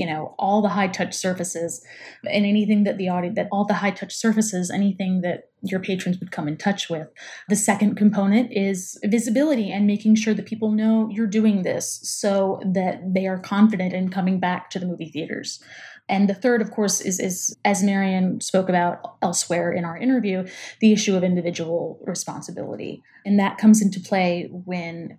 you 0.00 0.06
know 0.06 0.34
all 0.38 0.62
the 0.62 0.70
high 0.70 0.88
touch 0.88 1.14
surfaces 1.14 1.84
and 2.24 2.46
anything 2.46 2.84
that 2.84 2.96
the 2.96 3.10
audience 3.10 3.36
that 3.36 3.48
all 3.52 3.66
the 3.66 3.74
high 3.74 3.90
touch 3.90 4.14
surfaces 4.14 4.70
anything 4.70 5.20
that 5.20 5.50
your 5.62 5.78
patrons 5.78 6.18
would 6.18 6.32
come 6.32 6.48
in 6.48 6.56
touch 6.56 6.88
with 6.88 7.06
the 7.50 7.56
second 7.56 7.94
component 7.96 8.50
is 8.50 8.98
visibility 9.04 9.70
and 9.70 9.86
making 9.86 10.14
sure 10.14 10.32
that 10.32 10.46
people 10.46 10.70
know 10.72 11.06
you're 11.10 11.26
doing 11.26 11.62
this 11.62 12.00
so 12.02 12.58
that 12.64 12.98
they 13.14 13.26
are 13.26 13.38
confident 13.38 13.92
in 13.92 14.08
coming 14.08 14.40
back 14.40 14.70
to 14.70 14.78
the 14.78 14.86
movie 14.86 15.10
theaters 15.10 15.62
and 16.08 16.28
the 16.28 16.34
third, 16.34 16.60
of 16.60 16.72
course, 16.72 17.00
is, 17.00 17.20
is 17.20 17.56
as 17.64 17.84
Marianne 17.84 18.40
spoke 18.40 18.68
about 18.68 19.16
elsewhere 19.22 19.70
in 19.70 19.84
our 19.84 19.96
interview, 19.96 20.44
the 20.80 20.92
issue 20.92 21.14
of 21.14 21.22
individual 21.22 22.00
responsibility. 22.04 23.00
And 23.24 23.38
that 23.38 23.58
comes 23.58 23.80
into 23.80 24.00
play 24.00 24.48
when 24.50 25.18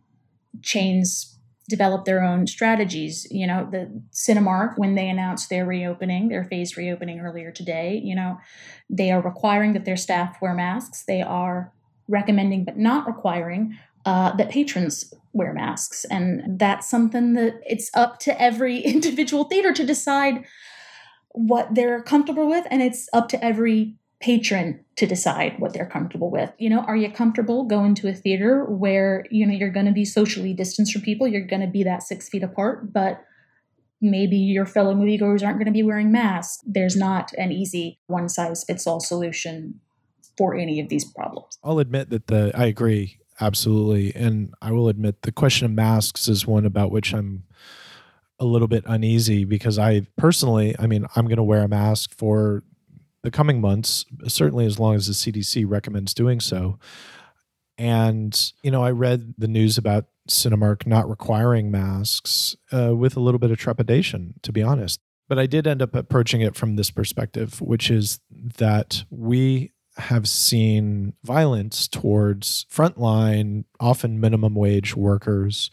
chains 0.61 1.39
develop 1.71 2.05
their 2.05 2.23
own 2.23 2.45
strategies. 2.45 3.25
You 3.31 3.47
know, 3.47 3.67
the 3.71 3.89
Cinemark, 4.11 4.77
when 4.77 4.93
they 4.93 5.09
announced 5.09 5.49
their 5.49 5.65
reopening, 5.65 6.27
their 6.27 6.43
phased 6.43 6.77
reopening 6.77 7.19
earlier 7.19 7.51
today, 7.51 7.99
you 8.03 8.13
know, 8.13 8.37
they 8.89 9.09
are 9.11 9.21
requiring 9.21 9.73
that 9.73 9.85
their 9.85 9.97
staff 9.97 10.37
wear 10.41 10.53
masks. 10.53 11.03
They 11.07 11.23
are 11.23 11.71
recommending, 12.07 12.65
but 12.65 12.77
not 12.77 13.07
requiring, 13.07 13.77
uh, 14.05 14.35
that 14.35 14.51
patrons 14.51 15.13
wear 15.33 15.53
masks. 15.53 16.05
And 16.05 16.59
that's 16.59 16.89
something 16.89 17.33
that 17.33 17.59
it's 17.65 17.89
up 17.95 18.19
to 18.19 18.39
every 18.39 18.79
individual 18.95 19.45
theater 19.45 19.73
to 19.73 19.85
decide 19.85 20.45
what 21.29 21.73
they're 21.73 22.03
comfortable 22.03 22.47
with. 22.47 22.67
And 22.69 22.81
it's 22.81 23.07
up 23.13 23.29
to 23.29 23.43
every 23.43 23.95
patron 24.21 24.83
to 24.95 25.05
decide 25.05 25.59
what 25.59 25.73
they're 25.73 25.85
comfortable 25.85 26.29
with. 26.29 26.51
You 26.57 26.69
know, 26.69 26.81
are 26.81 26.95
you 26.95 27.11
comfortable 27.11 27.65
going 27.65 27.95
to 27.95 28.07
a 28.07 28.13
theater 28.13 28.65
where, 28.65 29.25
you 29.31 29.45
know, 29.45 29.53
you're 29.53 29.71
going 29.71 29.87
to 29.87 29.91
be 29.91 30.05
socially 30.05 30.53
distanced 30.53 30.93
from 30.93 31.01
people, 31.01 31.27
you're 31.27 31.45
going 31.45 31.61
to 31.61 31.67
be 31.67 31.83
that 31.83 32.03
six 32.03 32.29
feet 32.29 32.43
apart, 32.43 32.93
but 32.93 33.23
maybe 33.99 34.37
your 34.37 34.65
fellow 34.65 34.93
moviegoers 34.93 35.43
aren't 35.43 35.57
going 35.57 35.65
to 35.65 35.71
be 35.71 35.83
wearing 35.83 36.11
masks. 36.11 36.63
There's 36.65 36.95
not 36.95 37.31
an 37.33 37.51
easy 37.51 37.99
one 38.07 38.29
size 38.29 38.63
fits 38.63 38.87
all 38.87 38.99
solution 38.99 39.79
for 40.37 40.55
any 40.55 40.79
of 40.79 40.89
these 40.89 41.05
problems. 41.05 41.57
I'll 41.63 41.79
admit 41.79 42.09
that 42.09 42.27
the 42.27 42.51
I 42.55 42.65
agree 42.65 43.19
absolutely 43.39 44.13
and 44.15 44.53
I 44.61 44.71
will 44.71 44.87
admit 44.87 45.23
the 45.23 45.31
question 45.31 45.65
of 45.65 45.71
masks 45.71 46.27
is 46.27 46.45
one 46.45 46.65
about 46.65 46.91
which 46.91 47.13
I'm 47.13 47.43
a 48.39 48.45
little 48.45 48.67
bit 48.67 48.83
uneasy 48.87 49.45
because 49.45 49.77
I 49.77 50.07
personally, 50.17 50.75
I 50.79 50.87
mean, 50.87 51.05
I'm 51.15 51.25
going 51.25 51.37
to 51.37 51.43
wear 51.43 51.63
a 51.63 51.67
mask 51.67 52.15
for 52.17 52.63
the 53.23 53.31
coming 53.31 53.61
months, 53.61 54.05
certainly 54.27 54.65
as 54.65 54.79
long 54.79 54.95
as 54.95 55.07
the 55.07 55.13
CDC 55.13 55.65
recommends 55.67 56.13
doing 56.13 56.39
so. 56.39 56.79
And, 57.77 58.51
you 58.63 58.71
know, 58.71 58.83
I 58.83 58.91
read 58.91 59.33
the 59.37 59.47
news 59.47 59.77
about 59.77 60.05
Cinemark 60.29 60.85
not 60.85 61.09
requiring 61.09 61.71
masks 61.71 62.55
uh, 62.71 62.95
with 62.95 63.15
a 63.15 63.19
little 63.19 63.39
bit 63.39 63.51
of 63.51 63.57
trepidation, 63.57 64.35
to 64.43 64.51
be 64.51 64.61
honest. 64.61 64.99
But 65.27 65.39
I 65.39 65.45
did 65.45 65.65
end 65.65 65.81
up 65.81 65.95
approaching 65.95 66.41
it 66.41 66.55
from 66.55 66.75
this 66.75 66.91
perspective, 66.91 67.61
which 67.61 67.89
is 67.89 68.19
that 68.57 69.03
we 69.09 69.71
have 69.97 70.27
seen 70.27 71.13
violence 71.23 71.87
towards 71.87 72.65
frontline, 72.71 73.65
often 73.79 74.19
minimum 74.19 74.55
wage 74.55 74.95
workers 74.95 75.69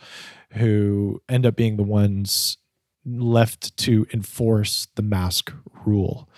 who 0.53 1.23
end 1.29 1.47
up 1.47 1.57
being 1.57 1.77
the 1.77 1.83
ones 1.83 2.57
left 3.05 3.77
to 3.79 4.07
enforce 4.13 4.89
the 4.97 5.03
mask 5.03 5.53
rule. 5.85 6.29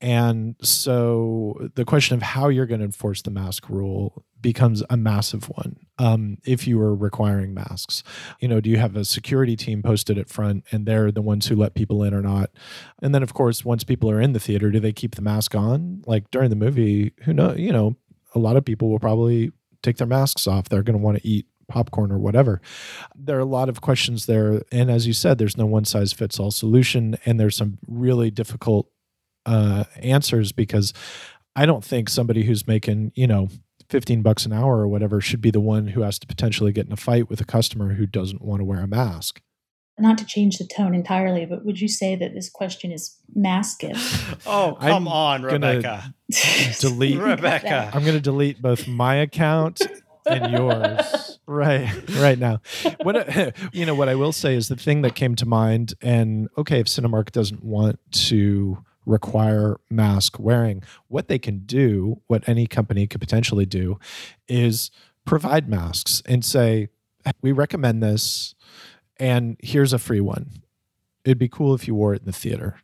And 0.00 0.54
so 0.62 1.70
the 1.74 1.84
question 1.84 2.16
of 2.16 2.22
how 2.22 2.48
you're 2.48 2.66
going 2.66 2.80
to 2.80 2.86
enforce 2.86 3.22
the 3.22 3.30
mask 3.30 3.68
rule 3.68 4.24
becomes 4.40 4.82
a 4.88 4.96
massive 4.96 5.48
one. 5.48 5.76
Um, 5.98 6.38
if 6.44 6.68
you 6.68 6.80
are 6.80 6.94
requiring 6.94 7.52
masks, 7.52 8.04
you 8.38 8.46
know, 8.46 8.60
do 8.60 8.70
you 8.70 8.76
have 8.76 8.94
a 8.94 9.04
security 9.04 9.56
team 9.56 9.82
posted 9.82 10.16
at 10.16 10.28
front 10.28 10.64
and 10.70 10.86
they're 10.86 11.10
the 11.10 11.22
ones 11.22 11.48
who 11.48 11.56
let 11.56 11.74
people 11.74 12.04
in 12.04 12.14
or 12.14 12.22
not? 12.22 12.50
And 13.02 13.12
then, 13.12 13.24
of 13.24 13.34
course, 13.34 13.64
once 13.64 13.82
people 13.82 14.08
are 14.10 14.20
in 14.20 14.34
the 14.34 14.40
theater, 14.40 14.70
do 14.70 14.78
they 14.78 14.92
keep 14.92 15.16
the 15.16 15.22
mask 15.22 15.56
on? 15.56 16.02
Like 16.06 16.30
during 16.30 16.50
the 16.50 16.56
movie, 16.56 17.12
who 17.24 17.34
know, 17.34 17.54
you 17.54 17.72
know, 17.72 17.96
a 18.34 18.38
lot 18.38 18.56
of 18.56 18.64
people 18.64 18.90
will 18.90 19.00
probably 19.00 19.50
take 19.82 19.96
their 19.96 20.06
masks 20.06 20.46
off. 20.46 20.68
They're 20.68 20.82
going 20.82 20.98
to 20.98 21.04
want 21.04 21.18
to 21.18 21.26
eat 21.26 21.46
popcorn 21.66 22.12
or 22.12 22.18
whatever. 22.18 22.60
There 23.14 23.36
are 23.36 23.40
a 23.40 23.44
lot 23.44 23.68
of 23.68 23.80
questions 23.80 24.26
there. 24.26 24.62
And 24.70 24.90
as 24.90 25.06
you 25.06 25.12
said, 25.12 25.38
there's 25.38 25.56
no 25.56 25.66
one 25.66 25.84
size 25.84 26.12
fits 26.12 26.38
all 26.38 26.50
solution. 26.50 27.18
And 27.26 27.38
there's 27.38 27.56
some 27.56 27.78
really 27.86 28.30
difficult 28.30 28.88
uh, 29.48 29.84
answers 29.96 30.52
because 30.52 30.92
I 31.56 31.66
don't 31.66 31.84
think 31.84 32.08
somebody 32.08 32.44
who's 32.44 32.66
making, 32.66 33.12
you 33.14 33.26
know, 33.26 33.48
15 33.88 34.22
bucks 34.22 34.44
an 34.44 34.52
hour 34.52 34.78
or 34.78 34.88
whatever 34.88 35.20
should 35.20 35.40
be 35.40 35.50
the 35.50 35.60
one 35.60 35.88
who 35.88 36.02
has 36.02 36.18
to 36.18 36.26
potentially 36.26 36.72
get 36.72 36.86
in 36.86 36.92
a 36.92 36.96
fight 36.96 37.30
with 37.30 37.40
a 37.40 37.44
customer 37.44 37.94
who 37.94 38.06
doesn't 38.06 38.42
want 38.42 38.60
to 38.60 38.64
wear 38.64 38.80
a 38.80 38.86
mask. 38.86 39.40
Not 39.98 40.18
to 40.18 40.26
change 40.26 40.58
the 40.58 40.66
tone 40.66 40.94
entirely, 40.94 41.44
but 41.46 41.64
would 41.64 41.80
you 41.80 41.88
say 41.88 42.14
that 42.14 42.32
this 42.32 42.48
question 42.48 42.92
is 42.92 43.16
masking? 43.34 43.94
oh, 44.46 44.76
come 44.78 44.78
I'm 44.80 45.08
on, 45.08 45.42
Rebecca. 45.42 46.14
delete 46.78 47.18
Rebecca. 47.18 47.90
I'm 47.92 48.02
going 48.02 48.14
to 48.14 48.20
delete 48.20 48.62
both 48.62 48.86
my 48.86 49.16
account 49.16 49.80
and 50.26 50.52
yours 50.52 51.38
right 51.46 51.90
right 52.18 52.38
now 52.38 52.60
what 53.02 53.54
you 53.72 53.86
know 53.86 53.94
what 53.94 54.10
i 54.10 54.14
will 54.14 54.32
say 54.32 54.54
is 54.54 54.68
the 54.68 54.76
thing 54.76 55.00
that 55.00 55.14
came 55.14 55.34
to 55.34 55.46
mind 55.46 55.94
and 56.02 56.48
okay 56.58 56.80
if 56.80 56.86
cinemark 56.86 57.32
doesn't 57.32 57.64
want 57.64 57.98
to 58.12 58.76
require 59.08 59.80
mask 59.90 60.38
wearing. 60.38 60.82
What 61.08 61.28
they 61.28 61.38
can 61.38 61.60
do, 61.60 62.20
what 62.26 62.48
any 62.48 62.66
company 62.66 63.06
could 63.06 63.20
potentially 63.20 63.66
do, 63.66 63.98
is 64.46 64.90
provide 65.24 65.68
masks 65.68 66.22
and 66.26 66.44
say, 66.44 66.88
we 67.42 67.52
recommend 67.52 68.02
this, 68.02 68.54
and 69.18 69.56
here's 69.62 69.92
a 69.92 69.98
free 69.98 70.20
one. 70.20 70.62
It'd 71.24 71.38
be 71.38 71.48
cool 71.48 71.74
if 71.74 71.86
you 71.86 71.94
wore 71.94 72.14
it 72.14 72.20
in 72.20 72.26
the 72.26 72.32
theater. 72.32 72.80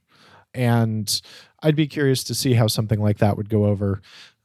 And 0.53 1.21
I'd 1.63 1.77
be 1.77 1.87
curious 1.87 2.23
to 2.25 2.35
see 2.35 2.55
how 2.55 2.67
something 2.67 3.01
like 3.01 3.19
that 3.19 3.37
would 3.37 3.49
go 3.49 3.65
over. 3.65 4.03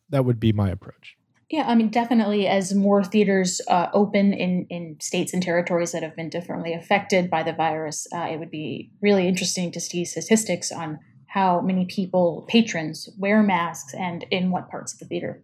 That 0.10 0.26
would 0.26 0.40
be 0.40 0.54
my 0.54 0.70
approach. 0.70 1.18
Yeah, 1.50 1.64
I 1.68 1.74
mean, 1.74 1.90
definitely 1.90 2.48
as 2.48 2.76
more 2.76 3.04
theaters 3.04 3.60
uh, 3.68 3.88
open 3.92 4.34
in, 4.34 4.68
in 4.70 4.98
states 5.02 5.34
and 5.34 5.42
territories 5.42 5.92
that 5.94 6.04
have 6.04 6.16
been 6.16 6.30
differently 6.30 6.74
affected 6.74 7.30
by 7.30 7.42
the 7.42 7.54
virus, 7.54 8.08
uh, 8.14 8.28
it 8.30 8.38
would 8.38 8.52
be 8.52 8.92
really 9.02 9.28
interesting 9.28 9.72
to 9.72 9.80
see 9.80 10.06
statistics 10.06 10.72
on 10.72 11.00
how 11.30 11.62
many 11.62 11.86
people, 11.86 12.44
patrons, 12.48 13.08
wear 13.18 13.44
masks 13.44 13.94
and 13.94 14.26
in 14.32 14.50
what 14.50 14.70
parts 14.70 14.94
of 14.94 15.00
the 15.00 15.06
theater. 15.06 15.44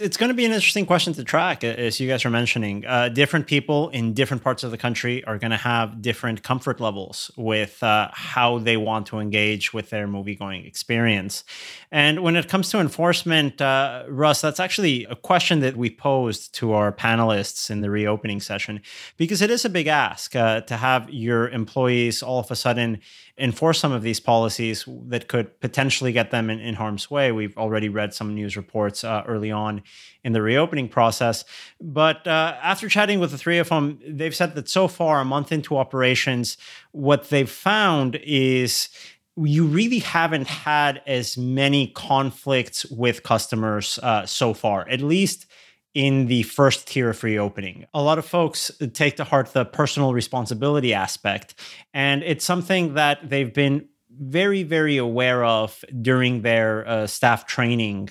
It's 0.00 0.16
going 0.16 0.28
to 0.28 0.34
be 0.34 0.46
an 0.46 0.52
interesting 0.52 0.86
question 0.86 1.12
to 1.12 1.24
track, 1.24 1.62
as 1.62 2.00
you 2.00 2.08
guys 2.08 2.24
are 2.24 2.30
mentioning. 2.30 2.86
Uh, 2.86 3.10
different 3.10 3.46
people 3.46 3.90
in 3.90 4.14
different 4.14 4.42
parts 4.42 4.64
of 4.64 4.70
the 4.70 4.78
country 4.78 5.22
are 5.24 5.36
going 5.36 5.50
to 5.50 5.58
have 5.58 6.00
different 6.00 6.42
comfort 6.42 6.80
levels 6.80 7.30
with 7.36 7.82
uh, 7.82 8.08
how 8.12 8.58
they 8.58 8.78
want 8.78 9.06
to 9.08 9.18
engage 9.18 9.74
with 9.74 9.90
their 9.90 10.06
movie 10.06 10.34
going 10.34 10.64
experience. 10.64 11.44
And 11.92 12.20
when 12.22 12.34
it 12.34 12.48
comes 12.48 12.70
to 12.70 12.78
enforcement, 12.78 13.60
uh, 13.60 14.04
Russ, 14.08 14.40
that's 14.40 14.58
actually 14.58 15.04
a 15.04 15.16
question 15.16 15.60
that 15.60 15.76
we 15.76 15.90
posed 15.90 16.54
to 16.54 16.72
our 16.72 16.92
panelists 16.92 17.70
in 17.70 17.82
the 17.82 17.90
reopening 17.90 18.40
session, 18.40 18.80
because 19.18 19.42
it 19.42 19.50
is 19.50 19.66
a 19.66 19.68
big 19.68 19.86
ask 19.86 20.34
uh, 20.34 20.62
to 20.62 20.78
have 20.78 21.10
your 21.10 21.50
employees 21.50 22.22
all 22.22 22.38
of 22.38 22.50
a 22.50 22.56
sudden 22.56 23.00
enforce 23.36 23.78
some 23.78 23.92
of 23.92 24.02
these 24.02 24.20
policies 24.20 24.84
that 25.06 25.26
could 25.26 25.60
potentially 25.60 26.12
get 26.12 26.30
them 26.30 26.50
in, 26.50 26.60
in 26.60 26.74
harm's 26.74 27.10
way. 27.10 27.32
We've 27.32 27.56
already 27.56 27.88
read 27.88 28.12
some 28.12 28.34
news 28.34 28.56
reports 28.56 29.02
uh, 29.02 29.24
early 29.26 29.50
on 29.50 29.82
in 30.24 30.32
the 30.32 30.42
reopening 30.42 30.88
process. 30.88 31.44
But 31.80 32.26
uh, 32.26 32.56
after 32.62 32.88
chatting 32.88 33.20
with 33.20 33.30
the 33.30 33.38
three 33.38 33.58
of 33.58 33.68
them, 33.68 33.98
they've 34.06 34.34
said 34.34 34.54
that 34.54 34.68
so 34.68 34.88
far, 34.88 35.20
a 35.20 35.24
month 35.24 35.52
into 35.52 35.76
operations, 35.76 36.56
what 36.92 37.30
they've 37.30 37.50
found 37.50 38.16
is 38.16 38.88
you 39.36 39.64
really 39.64 40.00
haven't 40.00 40.46
had 40.46 41.00
as 41.06 41.36
many 41.36 41.88
conflicts 41.88 42.84
with 42.86 43.22
customers 43.22 43.98
uh, 44.02 44.26
so 44.26 44.52
far, 44.52 44.88
at 44.88 45.00
least 45.00 45.46
in 45.94 46.26
the 46.26 46.42
first 46.44 46.86
tier 46.86 47.10
of 47.10 47.22
reopening. 47.24 47.86
A 47.94 48.02
lot 48.02 48.18
of 48.18 48.24
folks 48.24 48.70
take 48.92 49.16
to 49.16 49.24
heart 49.24 49.52
the 49.52 49.64
personal 49.64 50.12
responsibility 50.12 50.94
aspect, 50.94 51.54
and 51.94 52.22
it's 52.22 52.44
something 52.44 52.94
that 52.94 53.28
they've 53.28 53.52
been 53.52 53.88
very, 54.10 54.62
very 54.62 54.98
aware 54.98 55.44
of 55.44 55.84
during 56.02 56.42
their 56.42 56.86
uh, 56.86 57.06
staff 57.06 57.46
training 57.46 58.10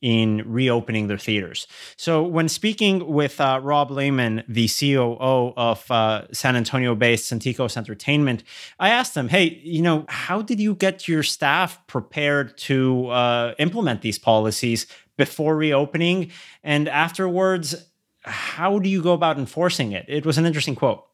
in 0.00 0.42
reopening 0.50 1.08
their 1.08 1.18
theaters. 1.18 1.66
So, 1.96 2.22
when 2.22 2.48
speaking 2.48 3.06
with 3.06 3.40
uh, 3.40 3.60
Rob 3.62 3.90
Lehman, 3.90 4.42
the 4.48 4.68
COO 4.68 5.52
of 5.56 5.90
uh, 5.90 6.26
San 6.32 6.56
Antonio 6.56 6.94
based 6.94 7.30
Santikos 7.30 7.76
Entertainment, 7.76 8.42
I 8.78 8.90
asked 8.90 9.16
him, 9.16 9.28
hey, 9.28 9.60
you 9.62 9.82
know, 9.82 10.06
how 10.08 10.42
did 10.42 10.58
you 10.60 10.74
get 10.74 11.06
your 11.06 11.22
staff 11.22 11.86
prepared 11.86 12.56
to 12.58 13.08
uh, 13.08 13.54
implement 13.58 14.00
these 14.00 14.18
policies 14.18 14.86
before 15.16 15.56
reopening? 15.56 16.30
And 16.64 16.88
afterwards, 16.88 17.74
how 18.22 18.78
do 18.78 18.88
you 18.88 19.02
go 19.02 19.12
about 19.12 19.38
enforcing 19.38 19.92
it? 19.92 20.06
It 20.08 20.24
was 20.24 20.38
an 20.38 20.46
interesting 20.46 20.74
quote. 20.74 21.04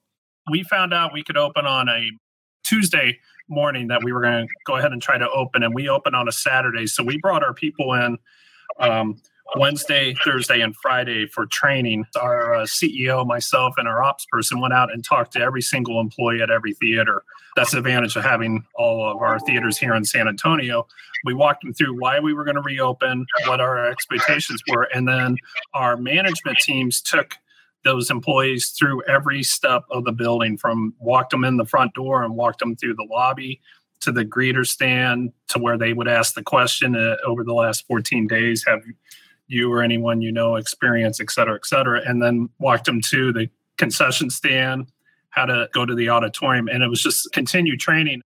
We 0.50 0.62
found 0.62 0.94
out 0.94 1.12
we 1.12 1.24
could 1.24 1.36
open 1.36 1.66
on 1.66 1.88
a 1.88 2.10
Tuesday 2.64 3.18
morning 3.48 3.88
that 3.88 4.02
we 4.02 4.12
were 4.12 4.20
going 4.22 4.46
to 4.46 4.52
go 4.64 4.76
ahead 4.76 4.92
and 4.92 5.00
try 5.00 5.18
to 5.18 5.28
open, 5.30 5.62
and 5.62 5.74
we 5.74 5.88
opened 5.88 6.16
on 6.16 6.28
a 6.28 6.32
Saturday. 6.32 6.86
So 6.86 7.02
we 7.02 7.18
brought 7.18 7.42
our 7.42 7.54
people 7.54 7.92
in 7.94 8.18
um, 8.78 9.20
Wednesday, 9.56 10.14
Thursday, 10.24 10.60
and 10.60 10.74
Friday 10.76 11.26
for 11.26 11.46
training. 11.46 12.04
Our 12.20 12.54
uh, 12.54 12.62
CEO, 12.64 13.26
myself, 13.26 13.74
and 13.76 13.86
our 13.86 14.02
ops 14.02 14.26
person 14.26 14.60
went 14.60 14.74
out 14.74 14.92
and 14.92 15.04
talked 15.04 15.32
to 15.34 15.40
every 15.40 15.62
single 15.62 16.00
employee 16.00 16.42
at 16.42 16.50
every 16.50 16.74
theater. 16.74 17.22
That's 17.54 17.70
the 17.70 17.78
advantage 17.78 18.16
of 18.16 18.24
having 18.24 18.64
all 18.74 19.08
of 19.08 19.18
our 19.18 19.38
theaters 19.40 19.78
here 19.78 19.94
in 19.94 20.04
San 20.04 20.28
Antonio. 20.28 20.86
We 21.24 21.32
walked 21.32 21.62
them 21.62 21.72
through 21.72 21.98
why 21.98 22.20
we 22.20 22.34
were 22.34 22.44
going 22.44 22.56
to 22.56 22.62
reopen, 22.62 23.24
what 23.46 23.60
our 23.60 23.88
expectations 23.88 24.62
were, 24.68 24.88
and 24.94 25.08
then 25.08 25.36
our 25.74 25.96
management 25.96 26.58
teams 26.58 27.00
took 27.00 27.36
those 27.84 28.10
employees 28.10 28.70
through 28.70 29.02
every 29.04 29.42
step 29.42 29.84
of 29.90 30.04
the 30.04 30.12
building 30.12 30.58
from 30.58 30.92
walked 30.98 31.30
them 31.30 31.44
in 31.44 31.56
the 31.56 31.64
front 31.64 31.94
door 31.94 32.24
and 32.24 32.34
walked 32.34 32.58
them 32.58 32.74
through 32.74 32.94
the 32.94 33.06
lobby 33.08 33.60
to 34.00 34.12
the 34.12 34.24
greeter 34.24 34.66
stand 34.66 35.32
to 35.48 35.58
where 35.58 35.78
they 35.78 35.92
would 35.92 36.08
ask 36.08 36.34
the 36.34 36.42
question 36.42 36.96
uh, 36.96 37.16
over 37.24 37.44
the 37.44 37.54
last 37.54 37.86
14 37.86 38.26
days 38.26 38.64
have 38.66 38.82
you 39.48 39.72
or 39.72 39.82
anyone 39.82 40.20
you 40.20 40.32
know 40.32 40.56
experience 40.56 41.20
et 41.20 41.30
cetera 41.30 41.54
et 41.54 41.66
cetera 41.66 42.00
and 42.06 42.22
then 42.22 42.48
walked 42.58 42.86
them 42.86 43.00
to 43.00 43.32
the 43.32 43.48
concession 43.76 44.30
stand 44.30 44.90
how 45.30 45.44
to 45.44 45.68
go 45.72 45.84
to 45.84 45.94
the 45.94 46.08
auditorium 46.08 46.68
and 46.68 46.82
it 46.82 46.88
was 46.88 47.02
just 47.02 47.30
continued 47.32 47.80
training 47.80 48.22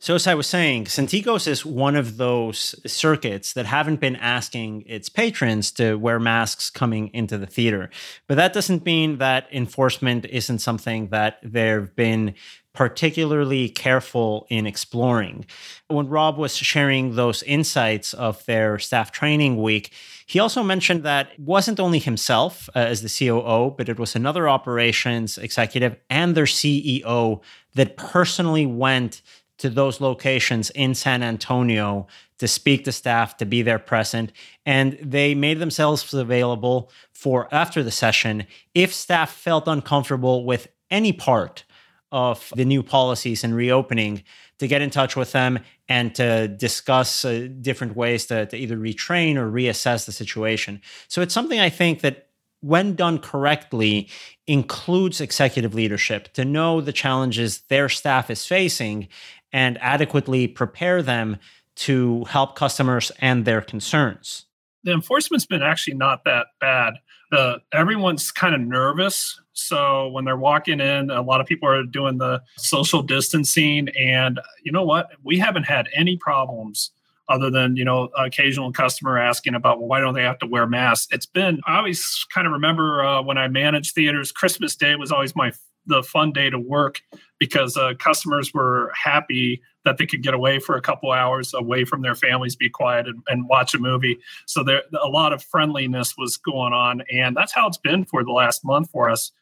so, 0.00 0.14
as 0.14 0.28
I 0.28 0.36
was 0.36 0.46
saying, 0.46 0.84
Santikos 0.84 1.48
is 1.48 1.66
one 1.66 1.96
of 1.96 2.18
those 2.18 2.76
circuits 2.86 3.54
that 3.54 3.66
haven't 3.66 3.98
been 3.98 4.14
asking 4.14 4.84
its 4.86 5.08
patrons 5.08 5.72
to 5.72 5.96
wear 5.96 6.20
masks 6.20 6.70
coming 6.70 7.08
into 7.12 7.36
the 7.36 7.48
theater. 7.48 7.90
But 8.28 8.36
that 8.36 8.52
doesn't 8.52 8.84
mean 8.84 9.18
that 9.18 9.48
enforcement 9.50 10.24
isn't 10.26 10.60
something 10.60 11.08
that 11.08 11.40
there 11.42 11.80
have 11.80 11.96
been 11.96 12.34
particularly 12.78 13.68
careful 13.68 14.46
in 14.48 14.64
exploring. 14.64 15.44
When 15.88 16.08
Rob 16.08 16.38
was 16.38 16.56
sharing 16.56 17.16
those 17.16 17.42
insights 17.42 18.14
of 18.14 18.46
their 18.46 18.78
staff 18.78 19.10
training 19.10 19.60
week, 19.60 19.90
he 20.26 20.38
also 20.38 20.62
mentioned 20.62 21.02
that 21.02 21.32
it 21.32 21.40
wasn't 21.40 21.80
only 21.80 21.98
himself 21.98 22.68
uh, 22.76 22.78
as 22.78 23.02
the 23.02 23.08
COO, 23.08 23.74
but 23.76 23.88
it 23.88 23.98
was 23.98 24.14
another 24.14 24.48
operations 24.48 25.38
executive 25.38 25.96
and 26.08 26.36
their 26.36 26.44
CEO 26.44 27.40
that 27.74 27.96
personally 27.96 28.64
went 28.64 29.22
to 29.56 29.68
those 29.68 30.00
locations 30.00 30.70
in 30.70 30.94
San 30.94 31.24
Antonio 31.24 32.06
to 32.38 32.46
speak 32.46 32.84
to 32.84 32.92
staff, 32.92 33.36
to 33.38 33.44
be 33.44 33.60
there 33.60 33.80
present. 33.80 34.30
And 34.64 34.96
they 35.02 35.34
made 35.34 35.58
themselves 35.58 36.14
available 36.14 36.92
for 37.10 37.48
after 37.50 37.82
the 37.82 37.90
session 37.90 38.46
if 38.72 38.94
staff 38.94 39.32
felt 39.32 39.66
uncomfortable 39.66 40.44
with 40.44 40.68
any 40.92 41.12
part 41.12 41.64
of 42.10 42.52
the 42.56 42.64
new 42.64 42.82
policies 42.82 43.44
and 43.44 43.54
reopening 43.54 44.22
to 44.58 44.66
get 44.66 44.82
in 44.82 44.90
touch 44.90 45.16
with 45.16 45.32
them 45.32 45.58
and 45.88 46.14
to 46.14 46.48
discuss 46.48 47.24
uh, 47.24 47.48
different 47.60 47.96
ways 47.96 48.26
to, 48.26 48.46
to 48.46 48.56
either 48.56 48.76
retrain 48.76 49.36
or 49.36 49.50
reassess 49.50 50.06
the 50.06 50.12
situation. 50.12 50.80
So 51.08 51.22
it's 51.22 51.34
something 51.34 51.60
I 51.60 51.68
think 51.68 52.00
that 52.00 52.28
when 52.60 52.94
done 52.94 53.18
correctly, 53.18 54.08
includes 54.46 55.20
executive 55.20 55.74
leadership 55.74 56.32
to 56.32 56.44
know 56.44 56.80
the 56.80 56.92
challenges 56.92 57.60
their 57.68 57.88
staff 57.88 58.30
is 58.30 58.44
facing 58.46 59.08
and 59.52 59.78
adequately 59.80 60.48
prepare 60.48 61.02
them 61.02 61.36
to 61.76 62.24
help 62.24 62.56
customers 62.56 63.12
and 63.20 63.44
their 63.44 63.60
concerns. 63.60 64.46
The 64.82 64.92
enforcement's 64.92 65.46
been 65.46 65.62
actually 65.62 65.96
not 65.96 66.24
that 66.24 66.46
bad. 66.60 66.94
The 67.30 67.60
everyone's 67.72 68.30
kind 68.30 68.54
of 68.54 68.60
nervous 68.60 69.38
so 69.58 70.08
when 70.08 70.24
they're 70.24 70.36
walking 70.36 70.80
in, 70.80 71.10
a 71.10 71.20
lot 71.20 71.40
of 71.40 71.46
people 71.46 71.68
are 71.68 71.82
doing 71.82 72.18
the 72.18 72.40
social 72.56 73.02
distancing. 73.02 73.88
And 73.88 74.40
you 74.62 74.70
know 74.70 74.84
what? 74.84 75.10
We 75.24 75.38
haven't 75.38 75.64
had 75.64 75.88
any 75.92 76.16
problems 76.16 76.92
other 77.28 77.50
than, 77.50 77.76
you 77.76 77.84
know, 77.84 78.04
occasional 78.16 78.72
customer 78.72 79.18
asking 79.18 79.54
about, 79.54 79.78
well, 79.78 79.88
why 79.88 80.00
don't 80.00 80.14
they 80.14 80.22
have 80.22 80.38
to 80.38 80.46
wear 80.46 80.66
masks? 80.66 81.08
It's 81.12 81.26
been, 81.26 81.60
I 81.66 81.76
always 81.76 82.24
kind 82.32 82.46
of 82.46 82.52
remember 82.52 83.04
uh, 83.04 83.20
when 83.20 83.36
I 83.36 83.48
managed 83.48 83.94
theaters, 83.94 84.32
Christmas 84.32 84.76
Day 84.76 84.94
was 84.94 85.10
always 85.12 85.34
my 85.34 85.52
the 85.86 86.02
fun 86.02 86.32
day 86.32 86.50
to 86.50 86.58
work 86.58 87.00
because 87.38 87.76
uh, 87.76 87.94
customers 87.98 88.52
were 88.52 88.92
happy 88.94 89.60
that 89.88 89.96
they 89.96 90.04
could 90.04 90.22
get 90.22 90.34
away 90.34 90.58
for 90.58 90.76
a 90.76 90.82
couple 90.82 91.10
hours 91.10 91.54
away 91.54 91.82
from 91.82 92.02
their 92.02 92.14
families, 92.14 92.54
be 92.54 92.68
quiet, 92.68 93.08
and, 93.08 93.22
and 93.26 93.48
watch 93.48 93.72
a 93.74 93.78
movie. 93.78 94.18
So 94.44 94.62
there, 94.62 94.82
a 95.02 95.08
lot 95.08 95.32
of 95.32 95.42
friendliness 95.42 96.14
was 96.18 96.36
going 96.36 96.74
on, 96.74 97.02
and 97.10 97.34
that's 97.34 97.54
how 97.54 97.66
it's 97.66 97.78
been 97.78 98.04
for 98.04 98.22
the 98.22 98.32
last 98.32 98.66
month 98.66 98.90
for 98.90 99.08
us. 99.08 99.32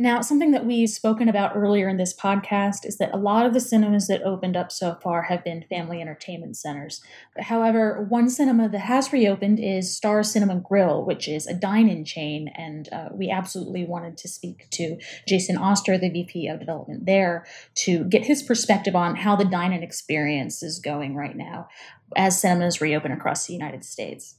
Now, 0.00 0.20
something 0.20 0.52
that 0.52 0.64
we've 0.64 0.88
spoken 0.88 1.28
about 1.28 1.56
earlier 1.56 1.88
in 1.88 1.96
this 1.96 2.14
podcast 2.14 2.86
is 2.86 2.98
that 2.98 3.12
a 3.12 3.18
lot 3.18 3.46
of 3.46 3.52
the 3.52 3.58
cinemas 3.58 4.06
that 4.06 4.22
opened 4.22 4.56
up 4.56 4.70
so 4.70 4.94
far 5.02 5.22
have 5.22 5.42
been 5.42 5.64
family 5.68 6.00
entertainment 6.00 6.56
centers. 6.56 7.02
However, 7.36 8.06
one 8.08 8.30
cinema 8.30 8.68
that 8.68 8.78
has 8.78 9.12
reopened 9.12 9.58
is 9.58 9.96
Star 9.96 10.22
Cinema 10.22 10.54
Grill, 10.54 11.04
which 11.04 11.26
is 11.26 11.48
a 11.48 11.54
dine 11.54 11.88
in 11.88 12.04
chain. 12.04 12.48
And 12.56 12.88
uh, 12.92 13.08
we 13.12 13.28
absolutely 13.28 13.84
wanted 13.84 14.16
to 14.18 14.28
speak 14.28 14.68
to 14.70 14.98
Jason 15.26 15.56
Oster, 15.56 15.98
the 15.98 16.10
VP 16.10 16.46
of 16.46 16.60
development 16.60 17.04
there, 17.04 17.44
to 17.78 18.04
get 18.04 18.24
his 18.24 18.44
perspective 18.44 18.94
on 18.94 19.16
how 19.16 19.34
the 19.34 19.44
dine 19.44 19.72
in 19.72 19.82
experience 19.82 20.62
is 20.62 20.78
going 20.78 21.16
right 21.16 21.36
now 21.36 21.66
as 22.16 22.40
cinemas 22.40 22.80
reopen 22.80 23.10
across 23.10 23.48
the 23.48 23.52
United 23.52 23.84
States. 23.84 24.36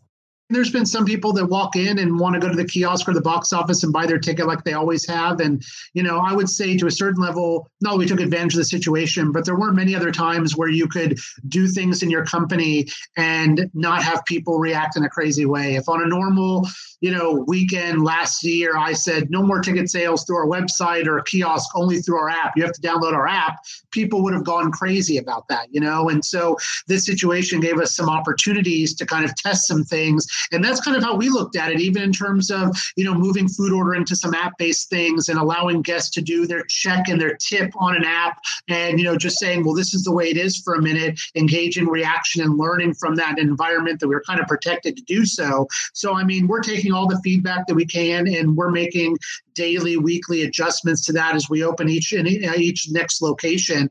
There's 0.51 0.71
been 0.71 0.85
some 0.85 1.05
people 1.05 1.31
that 1.33 1.45
walk 1.45 1.75
in 1.75 1.99
and 1.99 2.19
want 2.19 2.33
to 2.33 2.39
go 2.39 2.49
to 2.49 2.55
the 2.55 2.65
kiosk 2.65 3.07
or 3.07 3.13
the 3.13 3.21
box 3.21 3.53
office 3.53 3.83
and 3.83 3.93
buy 3.93 4.07
their 4.07 4.17
ticket 4.17 4.47
like 4.47 4.63
they 4.63 4.73
always 4.73 5.07
have. 5.07 5.39
And, 5.41 5.63
you 5.93 6.01
know, 6.01 6.17
I 6.17 6.33
would 6.33 6.49
say 6.49 6.75
to 6.75 6.87
a 6.87 6.91
certain 6.91 7.21
level, 7.21 7.69
no, 7.81 7.95
we 7.95 8.07
took 8.07 8.19
advantage 8.19 8.53
of 8.53 8.57
the 8.57 8.65
situation, 8.65 9.31
but 9.31 9.45
there 9.45 9.55
weren't 9.55 9.75
many 9.75 9.95
other 9.95 10.11
times 10.11 10.57
where 10.57 10.69
you 10.69 10.87
could 10.87 11.19
do 11.49 11.67
things 11.67 12.01
in 12.01 12.09
your 12.09 12.25
company 12.25 12.87
and 13.15 13.69
not 13.75 14.01
have 14.01 14.25
people 14.25 14.57
react 14.57 14.97
in 14.97 15.03
a 15.03 15.09
crazy 15.09 15.45
way. 15.45 15.75
If 15.75 15.87
on 15.87 16.03
a 16.03 16.07
normal, 16.07 16.67
you 17.01 17.11
know, 17.11 17.45
weekend 17.47 18.03
last 18.03 18.43
year, 18.43 18.75
I 18.75 18.93
said 18.93 19.29
no 19.29 19.43
more 19.43 19.61
ticket 19.61 19.89
sales 19.91 20.25
through 20.25 20.37
our 20.37 20.47
website 20.47 21.05
or 21.05 21.21
kiosk, 21.21 21.69
only 21.75 21.99
through 21.99 22.17
our 22.17 22.29
app. 22.29 22.53
You 22.55 22.63
have 22.63 22.73
to 22.73 22.81
download 22.81 23.13
our 23.13 23.27
app. 23.27 23.57
People 23.91 24.23
would 24.23 24.33
have 24.33 24.45
gone 24.45 24.71
crazy 24.71 25.17
about 25.17 25.47
that, 25.49 25.67
you 25.69 25.79
know? 25.79 26.09
And 26.09 26.25
so 26.25 26.57
this 26.87 27.05
situation 27.05 27.59
gave 27.59 27.79
us 27.79 27.95
some 27.95 28.09
opportunities 28.09 28.95
to 28.95 29.05
kind 29.05 29.25
of 29.25 29.35
test 29.35 29.67
some 29.67 29.83
things 29.83 30.27
And 30.51 30.63
that's 30.63 30.81
kind 30.81 30.95
of 30.95 31.03
how 31.03 31.15
we 31.15 31.29
looked 31.29 31.55
at 31.55 31.71
it, 31.71 31.79
even 31.79 32.03
in 32.03 32.11
terms 32.11 32.51
of, 32.51 32.77
you 32.95 33.03
know, 33.03 33.13
moving 33.13 33.47
food 33.47 33.73
order 33.73 33.95
into 33.95 34.15
some 34.15 34.33
app 34.33 34.57
based 34.57 34.89
things 34.89 35.29
and 35.29 35.39
allowing 35.39 35.81
guests 35.81 36.09
to 36.11 36.21
do 36.21 36.45
their 36.45 36.63
check 36.65 37.07
and 37.07 37.19
their 37.19 37.35
tip 37.35 37.71
on 37.75 37.95
an 37.95 38.03
app 38.03 38.39
and, 38.67 38.99
you 38.99 39.05
know, 39.05 39.17
just 39.17 39.39
saying, 39.39 39.63
well, 39.63 39.73
this 39.73 39.93
is 39.93 40.03
the 40.03 40.11
way 40.11 40.29
it 40.29 40.37
is 40.37 40.57
for 40.57 40.75
a 40.75 40.81
minute, 40.81 41.19
engage 41.35 41.77
in 41.77 41.87
reaction 41.87 42.41
and 42.41 42.57
learning 42.57 42.93
from 42.93 43.15
that 43.15 43.39
environment 43.39 43.99
that 43.99 44.07
we 44.07 44.15
we're 44.15 44.21
kind 44.21 44.39
of 44.39 44.47
protected 44.47 44.97
to 44.97 45.03
do 45.03 45.25
so. 45.25 45.67
So, 45.93 46.13
I 46.15 46.23
mean, 46.23 46.47
we're 46.47 46.61
taking 46.61 46.91
all 46.91 47.07
the 47.07 47.19
feedback 47.23 47.67
that 47.67 47.75
we 47.75 47.85
can 47.85 48.27
and 48.27 48.55
we're 48.55 48.71
making 48.71 49.17
daily, 49.53 49.97
weekly 49.97 50.43
adjustments 50.43 51.05
to 51.05 51.13
that 51.13 51.35
as 51.35 51.49
we 51.49 51.63
open 51.63 51.89
each 51.89 52.13
each 52.13 52.87
next 52.89 53.21
location. 53.21 53.89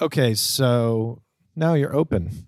Okay, 0.00 0.34
so 0.34 1.22
now 1.54 1.74
you're 1.74 1.94
open. 1.94 2.46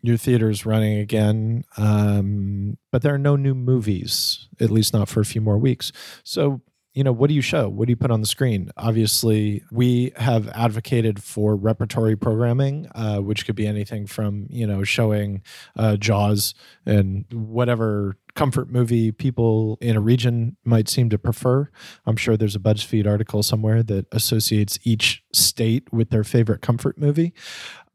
Your 0.00 0.16
theater's 0.16 0.64
running 0.64 0.98
again, 0.98 1.64
um, 1.76 2.78
but 2.92 3.02
there 3.02 3.14
are 3.14 3.18
no 3.18 3.36
new 3.36 3.54
movies, 3.54 4.48
at 4.60 4.70
least 4.70 4.92
not 4.92 5.08
for 5.08 5.20
a 5.20 5.24
few 5.24 5.40
more 5.40 5.58
weeks. 5.58 5.90
So 6.22 6.60
you 6.98 7.04
know, 7.04 7.12
what 7.12 7.28
do 7.28 7.34
you 7.34 7.42
show? 7.42 7.68
What 7.68 7.86
do 7.86 7.92
you 7.92 7.96
put 7.96 8.10
on 8.10 8.22
the 8.22 8.26
screen? 8.26 8.72
Obviously, 8.76 9.62
we 9.70 10.12
have 10.16 10.48
advocated 10.48 11.22
for 11.22 11.54
repertory 11.54 12.16
programming, 12.16 12.88
uh, 12.92 13.18
which 13.18 13.46
could 13.46 13.54
be 13.54 13.68
anything 13.68 14.04
from, 14.04 14.48
you 14.50 14.66
know, 14.66 14.82
showing 14.82 15.42
uh, 15.76 15.96
Jaws 15.96 16.54
and 16.84 17.24
whatever 17.30 18.16
comfort 18.38 18.70
movie 18.70 19.10
people 19.10 19.76
in 19.80 19.96
a 19.96 20.00
region 20.00 20.56
might 20.64 20.88
seem 20.88 21.10
to 21.10 21.18
prefer. 21.18 21.68
I'm 22.06 22.16
sure 22.16 22.36
there's 22.36 22.54
a 22.54 22.60
BuzzFeed 22.60 23.04
article 23.04 23.42
somewhere 23.42 23.82
that 23.82 24.06
associates 24.12 24.78
each 24.84 25.24
state 25.32 25.92
with 25.92 26.10
their 26.10 26.22
favorite 26.22 26.62
comfort 26.62 26.96
movie. 26.98 27.34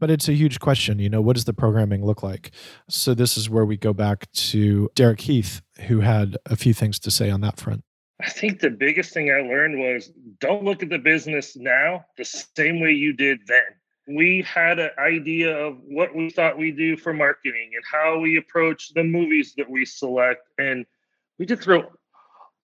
But 0.01 0.11
it's 0.11 0.27
a 0.27 0.33
huge 0.33 0.59
question, 0.59 0.99
you 0.99 1.09
know, 1.09 1.21
what 1.21 1.37
does 1.37 1.45
the 1.45 1.53
programming 1.53 2.05
look 2.05 2.23
like? 2.23 2.51
So 2.89 3.13
this 3.13 3.37
is 3.37 3.49
where 3.49 3.63
we 3.63 3.77
go 3.77 3.93
back 3.93 4.29
to 4.33 4.89
Derek 4.95 5.21
Heath, 5.21 5.61
who 5.87 6.01
had 6.01 6.35
a 6.45 6.57
few 6.57 6.73
things 6.73 6.99
to 6.99 7.11
say 7.11 7.29
on 7.29 7.39
that 7.39 7.57
front. 7.57 7.85
I 8.19 8.29
think 8.29 8.59
the 8.59 8.69
biggest 8.69 9.13
thing 9.13 9.31
I 9.31 9.47
learned 9.47 9.79
was 9.79 10.11
don't 10.39 10.65
look 10.65 10.83
at 10.83 10.89
the 10.89 10.99
business 10.99 11.55
now 11.55 12.03
the 12.17 12.25
same 12.25 12.81
way 12.81 12.91
you 12.91 13.13
did 13.13 13.39
then. 13.47 13.63
We 14.07 14.41
had 14.45 14.79
an 14.79 14.91
idea 14.99 15.55
of 15.55 15.77
what 15.87 16.15
we 16.15 16.29
thought 16.29 16.57
we 16.57 16.71
do 16.71 16.97
for 16.97 17.13
marketing 17.13 17.71
and 17.75 17.83
how 17.89 18.19
we 18.19 18.37
approach 18.37 18.93
the 18.93 19.03
movies 19.03 19.53
that 19.57 19.69
we 19.69 19.85
select. 19.85 20.47
And 20.57 20.85
we 21.39 21.45
just 21.45 21.63
throw 21.63 21.85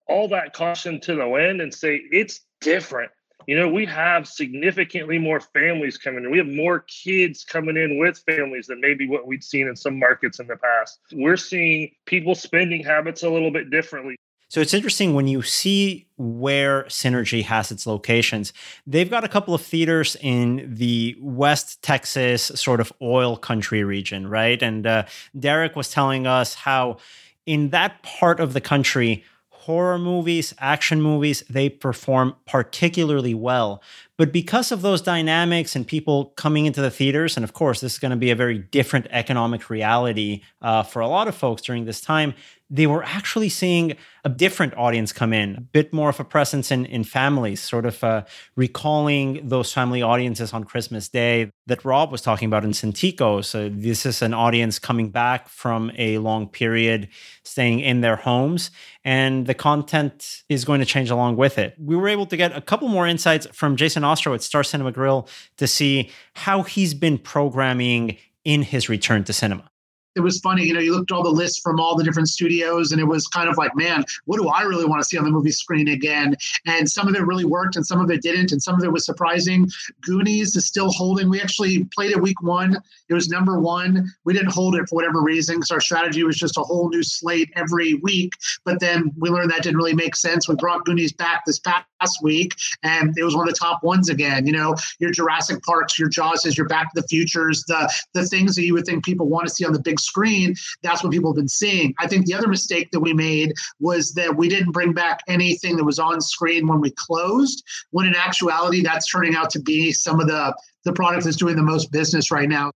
all 0.07 0.27
that 0.29 0.53
caution 0.53 0.99
to 1.01 1.15
the 1.15 1.27
wind 1.27 1.61
and 1.61 1.73
say 1.73 2.01
it's 2.11 2.41
different. 2.59 3.11
You 3.47 3.55
know, 3.55 3.69
we 3.69 3.85
have 3.85 4.27
significantly 4.27 5.17
more 5.17 5.39
families 5.39 5.97
coming 5.97 6.23
in. 6.23 6.31
We 6.31 6.37
have 6.39 6.47
more 6.47 6.81
kids 6.81 7.43
coming 7.43 7.77
in 7.77 7.97
with 7.97 8.21
families 8.27 8.67
than 8.67 8.81
maybe 8.81 9.07
what 9.07 9.25
we'd 9.25 9.43
seen 9.43 9.67
in 9.67 9.75
some 9.75 9.97
markets 9.97 10.39
in 10.39 10.47
the 10.47 10.57
past. 10.57 10.99
We're 11.13 11.37
seeing 11.37 11.91
people 12.05 12.35
spending 12.35 12.83
habits 12.83 13.23
a 13.23 13.29
little 13.29 13.49
bit 13.49 13.69
differently. 13.69 14.17
So 14.49 14.61
it's 14.61 14.73
interesting 14.73 15.13
when 15.13 15.27
you 15.27 15.43
see 15.43 16.07
where 16.17 16.83
Synergy 16.85 17.43
has 17.43 17.71
its 17.71 17.85
locations. 17.85 18.51
They've 18.87 19.09
got 19.09 19.23
a 19.23 19.27
couple 19.27 19.53
of 19.53 19.61
theaters 19.61 20.17
in 20.21 20.73
the 20.73 21.15
West 21.21 21.83
Texas 21.83 22.51
sort 22.55 22.79
of 22.79 22.91
oil 22.99 23.37
country 23.37 23.83
region, 23.83 24.27
right? 24.27 24.61
And 24.61 24.87
uh, 24.87 25.05
Derek 25.37 25.75
was 25.75 25.91
telling 25.91 26.25
us 26.25 26.55
how 26.55 26.97
in 27.45 27.69
that 27.69 28.01
part 28.01 28.39
of 28.39 28.53
the 28.53 28.61
country, 28.61 29.23
horror 29.51 29.99
movies, 29.99 30.55
action 30.57 30.99
movies, 30.99 31.43
they 31.47 31.69
perform 31.69 32.35
particularly 32.47 33.35
well. 33.35 33.83
But 34.17 34.33
because 34.33 34.71
of 34.71 34.81
those 34.81 35.01
dynamics 35.01 35.75
and 35.75 35.87
people 35.87 36.33
coming 36.37 36.65
into 36.65 36.81
the 36.81 36.89
theaters, 36.89 37.37
and 37.37 37.43
of 37.43 37.53
course, 37.53 37.81
this 37.81 37.93
is 37.93 37.99
going 37.99 38.09
to 38.09 38.17
be 38.17 38.31
a 38.31 38.35
very 38.35 38.57
different 38.57 39.05
economic 39.11 39.69
reality 39.69 40.41
uh, 40.63 40.81
for 40.81 41.01
a 41.01 41.07
lot 41.07 41.27
of 41.27 41.35
folks 41.35 41.61
during 41.61 41.85
this 41.85 42.01
time, 42.01 42.33
they 42.69 42.85
were 42.85 43.03
actually 43.03 43.49
seeing 43.49 43.95
a 44.23 44.29
different 44.29 44.75
audience 44.77 45.11
come 45.11 45.33
in, 45.33 45.55
a 45.55 45.61
bit 45.61 45.91
more 45.91 46.09
of 46.09 46.19
a 46.19 46.23
presence 46.23 46.71
in, 46.71 46.85
in 46.85 47.03
families, 47.03 47.61
sort 47.61 47.85
of 47.85 48.03
uh, 48.03 48.25
recalling 48.55 49.47
those 49.47 49.73
family 49.73 50.01
audiences 50.01 50.53
on 50.53 50.63
Christmas 50.63 51.09
Day 51.09 51.51
that 51.65 51.83
Rob 51.83 52.11
was 52.11 52.21
talking 52.21 52.45
about 52.47 52.63
in 52.63 52.71
Santikos. 52.71 53.45
So, 53.45 53.69
this 53.69 54.05
is 54.05 54.21
an 54.21 54.33
audience 54.33 54.77
coming 54.77 55.09
back 55.09 55.49
from 55.49 55.91
a 55.97 56.19
long 56.19 56.47
period, 56.47 57.09
staying 57.43 57.79
in 57.79 58.01
their 58.01 58.17
homes, 58.17 58.69
and 59.03 59.47
the 59.47 59.55
content 59.55 60.43
is 60.49 60.63
going 60.65 60.79
to 60.79 60.85
change 60.85 61.09
along 61.09 61.37
with 61.37 61.57
it. 61.57 61.75
We 61.79 61.95
were 61.95 62.07
able 62.07 62.27
to 62.27 62.37
get 62.37 62.55
a 62.55 62.61
couple 62.61 62.87
more 62.87 63.07
insights 63.07 63.47
from 63.51 63.77
Jason 63.77 64.03
Ostro 64.03 64.33
at 64.35 64.43
Star 64.43 64.63
Cinema 64.63 64.91
Grill 64.91 65.27
to 65.57 65.67
see 65.67 66.11
how 66.33 66.61
he's 66.61 66.93
been 66.93 67.17
programming 67.17 68.17
in 68.43 68.61
his 68.61 68.89
return 68.89 69.23
to 69.23 69.33
cinema 69.33 69.69
it 70.15 70.21
was 70.21 70.39
funny. 70.39 70.63
You 70.65 70.73
know, 70.73 70.79
you 70.79 70.95
looked 70.95 71.11
at 71.11 71.15
all 71.15 71.23
the 71.23 71.29
lists 71.29 71.59
from 71.59 71.79
all 71.79 71.95
the 71.95 72.03
different 72.03 72.29
studios, 72.29 72.91
and 72.91 72.99
it 72.99 73.05
was 73.05 73.27
kind 73.27 73.49
of 73.49 73.57
like, 73.57 73.75
man, 73.75 74.03
what 74.25 74.37
do 74.37 74.49
I 74.49 74.63
really 74.63 74.85
want 74.85 75.01
to 75.01 75.07
see 75.07 75.17
on 75.17 75.23
the 75.23 75.31
movie 75.31 75.51
screen 75.51 75.89
again? 75.89 76.35
And 76.65 76.89
some 76.89 77.07
of 77.07 77.15
it 77.15 77.25
really 77.25 77.45
worked, 77.45 77.75
and 77.75 77.85
some 77.85 78.01
of 78.01 78.09
it 78.09 78.21
didn't, 78.21 78.51
and 78.51 78.61
some 78.61 78.75
of 78.75 78.83
it 78.83 78.91
was 78.91 79.05
surprising. 79.05 79.69
Goonies 80.01 80.55
is 80.55 80.65
still 80.65 80.91
holding. 80.91 81.29
We 81.29 81.41
actually 81.41 81.85
played 81.85 82.11
it 82.11 82.21
week 82.21 82.41
one. 82.41 82.77
It 83.09 83.13
was 83.13 83.29
number 83.29 83.59
one. 83.59 84.11
We 84.25 84.33
didn't 84.33 84.51
hold 84.51 84.75
it 84.75 84.89
for 84.89 84.95
whatever 84.95 85.21
reason, 85.21 85.55
because 85.57 85.71
our 85.71 85.81
strategy 85.81 86.23
was 86.23 86.37
just 86.37 86.57
a 86.57 86.61
whole 86.61 86.89
new 86.89 87.03
slate 87.03 87.51
every 87.55 87.95
week. 87.95 88.33
But 88.65 88.79
then 88.79 89.11
we 89.17 89.29
learned 89.29 89.51
that 89.51 89.63
didn't 89.63 89.77
really 89.77 89.93
make 89.93 90.15
sense. 90.15 90.47
We 90.47 90.55
brought 90.55 90.85
Goonies 90.85 91.13
back 91.13 91.45
this 91.45 91.59
past 91.59 92.23
week, 92.23 92.55
and 92.83 93.17
it 93.17 93.23
was 93.23 93.35
one 93.35 93.47
of 93.47 93.53
the 93.53 93.59
top 93.59 93.83
ones 93.83 94.09
again. 94.09 94.45
You 94.45 94.53
know, 94.53 94.75
your 94.99 95.11
Jurassic 95.11 95.61
Parks, 95.63 95.99
your 95.99 96.09
Jaws's, 96.09 96.57
your 96.57 96.67
Back 96.67 96.93
to 96.93 97.01
the 97.01 97.07
Futures, 97.07 97.63
the 97.67 97.91
the 98.13 98.25
things 98.25 98.55
that 98.55 98.63
you 98.63 98.73
would 98.73 98.85
think 98.85 99.05
people 99.05 99.27
want 99.27 99.47
to 99.47 99.53
see 99.53 99.65
on 99.65 99.73
the 99.73 99.79
big 99.79 99.98
screen, 99.99 100.55
that's 100.81 101.03
what 101.03 101.11
people 101.11 101.31
have 101.31 101.37
been 101.37 101.47
seeing. 101.47 101.93
I 101.99 102.07
think 102.07 102.25
the 102.25 102.33
other 102.33 102.47
mistake 102.47 102.89
that 102.91 102.99
we 102.99 103.13
made 103.13 103.53
was 103.79 104.13
that 104.13 104.35
we 104.35 104.49
didn't 104.49 104.71
bring 104.71 104.93
back 104.93 105.19
anything 105.27 105.77
that 105.77 105.83
was 105.83 105.99
on 105.99 106.21
screen 106.21 106.67
when 106.67 106.79
we 106.79 106.91
closed, 106.91 107.63
when 107.91 108.05
in 108.05 108.15
actuality, 108.15 108.81
that's 108.81 109.09
turning 109.11 109.35
out 109.35 109.49
to 109.51 109.59
be 109.59 109.91
some 109.91 110.19
of 110.19 110.27
the, 110.27 110.55
the 110.85 110.93
product 110.93 111.25
that's 111.25 111.37
doing 111.37 111.55
the 111.55 111.63
most 111.63 111.91
business 111.91 112.31
right 112.31 112.49
now. 112.49 112.71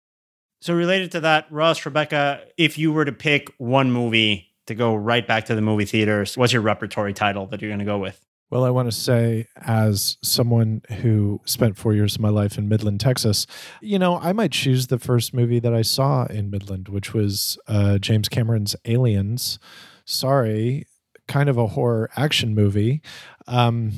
So, 0.61 0.73
related 0.73 1.11
to 1.11 1.19
that, 1.21 1.47
Russ, 1.51 1.85
Rebecca, 1.85 2.41
if 2.57 2.77
you 2.77 2.93
were 2.93 3.03
to 3.03 3.11
pick 3.11 3.49
one 3.57 3.91
movie 3.91 4.49
to 4.67 4.75
go 4.75 4.95
right 4.95 5.27
back 5.27 5.45
to 5.47 5.55
the 5.55 5.61
movie 5.61 5.83
theaters, 5.83 6.37
what's 6.37 6.53
your 6.53 6.61
repertory 6.61 7.13
title 7.13 7.47
that 7.47 7.61
you're 7.61 7.69
going 7.69 7.79
to 7.79 7.85
go 7.85 7.97
with? 7.97 8.25
Well, 8.49 8.65
I 8.65 8.69
want 8.69 8.87
to 8.87 8.95
say, 8.95 9.47
as 9.55 10.17
someone 10.21 10.83
who 11.01 11.41
spent 11.45 11.77
four 11.77 11.93
years 11.93 12.15
of 12.15 12.21
my 12.21 12.29
life 12.29 12.57
in 12.57 12.69
Midland, 12.69 12.99
Texas, 12.99 13.47
you 13.81 13.97
know, 13.97 14.19
I 14.19 14.31
might 14.31 14.51
choose 14.51 14.87
the 14.87 14.99
first 14.99 15.33
movie 15.33 15.59
that 15.59 15.73
I 15.73 15.81
saw 15.81 16.25
in 16.25 16.51
Midland, 16.51 16.87
which 16.87 17.13
was 17.13 17.57
uh, 17.67 17.97
James 17.97 18.29
Cameron's 18.29 18.75
Aliens. 18.85 19.57
Sorry, 20.05 20.85
kind 21.27 21.49
of 21.49 21.57
a 21.57 21.67
horror 21.67 22.09
action 22.15 22.53
movie, 22.53 23.01
um, 23.47 23.91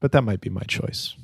but 0.00 0.12
that 0.12 0.22
might 0.22 0.40
be 0.40 0.50
my 0.50 0.62
choice. 0.62 1.14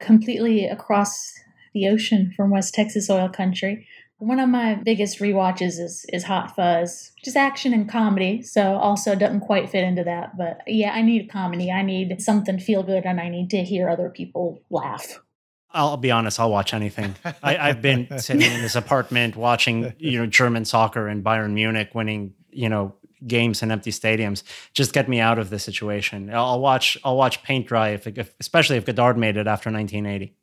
Completely 0.00 0.64
across 0.64 1.32
the 1.74 1.88
ocean 1.88 2.32
from 2.36 2.50
West 2.50 2.74
Texas 2.74 3.08
oil 3.10 3.28
country. 3.28 3.86
One 4.18 4.40
of 4.40 4.48
my 4.48 4.74
biggest 4.74 5.20
re-watches 5.20 5.78
is 5.78 6.04
is 6.12 6.24
Hot 6.24 6.54
Fuzz, 6.56 7.12
just 7.24 7.36
action 7.36 7.72
and 7.72 7.88
comedy. 7.88 8.42
So 8.42 8.76
also 8.76 9.14
doesn't 9.14 9.40
quite 9.40 9.70
fit 9.70 9.84
into 9.84 10.04
that, 10.04 10.36
but 10.36 10.62
yeah, 10.66 10.92
I 10.92 11.02
need 11.02 11.30
comedy. 11.30 11.70
I 11.70 11.82
need 11.82 12.20
something 12.20 12.58
feel 12.58 12.82
good, 12.82 13.04
and 13.04 13.20
I 13.20 13.28
need 13.28 13.50
to 13.50 13.62
hear 13.62 13.88
other 13.88 14.10
people 14.10 14.62
laugh. 14.70 15.20
I'll 15.70 15.96
be 15.96 16.10
honest. 16.10 16.40
I'll 16.40 16.50
watch 16.50 16.72
anything. 16.72 17.14
I, 17.42 17.68
have 17.68 17.82
been 17.82 18.08
sitting 18.18 18.50
in 18.50 18.62
this 18.62 18.74
apartment 18.74 19.36
watching, 19.36 19.92
you 19.98 20.18
know, 20.18 20.26
German 20.26 20.64
soccer 20.64 21.08
and 21.08 21.22
Bayern 21.22 21.52
Munich 21.52 21.94
winning, 21.94 22.34
you 22.50 22.68
know, 22.68 22.94
games 23.26 23.62
in 23.62 23.70
empty 23.70 23.90
stadiums. 23.90 24.42
Just 24.72 24.92
get 24.92 25.08
me 25.08 25.20
out 25.20 25.38
of 25.38 25.50
this 25.50 25.64
situation. 25.64 26.32
I'll 26.32 26.60
watch. 26.60 26.96
I'll 27.04 27.16
watch 27.16 27.42
paint 27.42 27.66
dry, 27.66 27.90
if, 27.90 28.06
if 28.06 28.34
especially 28.40 28.76
if 28.76 28.86
Godard 28.86 29.18
made 29.18 29.36
it 29.36 29.46
after 29.46 29.70
1980. 29.70 30.34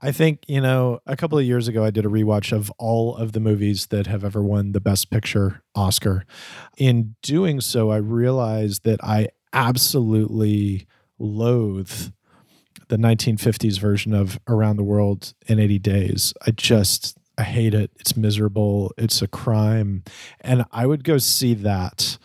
I 0.00 0.12
think, 0.12 0.44
you 0.46 0.60
know, 0.60 1.00
a 1.06 1.16
couple 1.16 1.38
of 1.38 1.44
years 1.44 1.68
ago, 1.68 1.82
I 1.82 1.90
did 1.90 2.04
a 2.04 2.08
rewatch 2.08 2.52
of 2.52 2.70
all 2.78 3.16
of 3.16 3.32
the 3.32 3.40
movies 3.40 3.86
that 3.86 4.06
have 4.06 4.24
ever 4.24 4.42
won 4.42 4.72
the 4.72 4.80
Best 4.80 5.10
Picture 5.10 5.62
Oscar. 5.74 6.24
In 6.76 7.16
doing 7.22 7.60
so, 7.62 7.90
I 7.90 7.96
realized 7.96 8.84
that 8.84 9.02
I 9.02 9.28
absolutely 9.54 10.86
loathe 11.18 12.12
the 12.88 12.96
1950s 12.96 13.80
version 13.80 14.12
of 14.12 14.38
Around 14.46 14.76
the 14.76 14.84
World 14.84 15.32
in 15.46 15.58
80 15.58 15.78
Days. 15.78 16.34
I 16.46 16.50
just, 16.50 17.16
I 17.38 17.42
hate 17.42 17.72
it. 17.72 17.90
It's 17.98 18.16
miserable. 18.18 18.92
It's 18.98 19.22
a 19.22 19.26
crime. 19.26 20.04
And 20.42 20.66
I 20.72 20.86
would 20.86 21.04
go 21.04 21.16
see 21.16 21.54
that. 21.54 22.18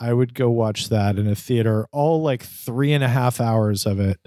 I 0.00 0.12
would 0.12 0.34
go 0.34 0.50
watch 0.50 0.88
that 0.88 1.16
in 1.16 1.28
a 1.28 1.36
theater, 1.36 1.86
all 1.92 2.22
like 2.22 2.42
three 2.42 2.92
and 2.92 3.04
a 3.04 3.08
half 3.08 3.40
hours 3.40 3.86
of 3.86 4.00
it. 4.00 4.18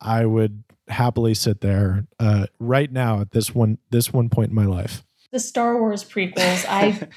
I 0.00 0.24
would 0.24 0.64
happily 0.90 1.34
sit 1.34 1.60
there 1.60 2.06
uh, 2.18 2.46
right 2.58 2.92
now 2.92 3.20
at 3.20 3.30
this 3.30 3.54
one 3.54 3.78
this 3.90 4.12
one 4.12 4.28
point 4.28 4.50
in 4.50 4.54
my 4.54 4.66
life. 4.66 5.04
The 5.32 5.40
Star 5.40 5.78
Wars 5.78 6.04
prequels, 6.04 6.66
I, 6.68 7.08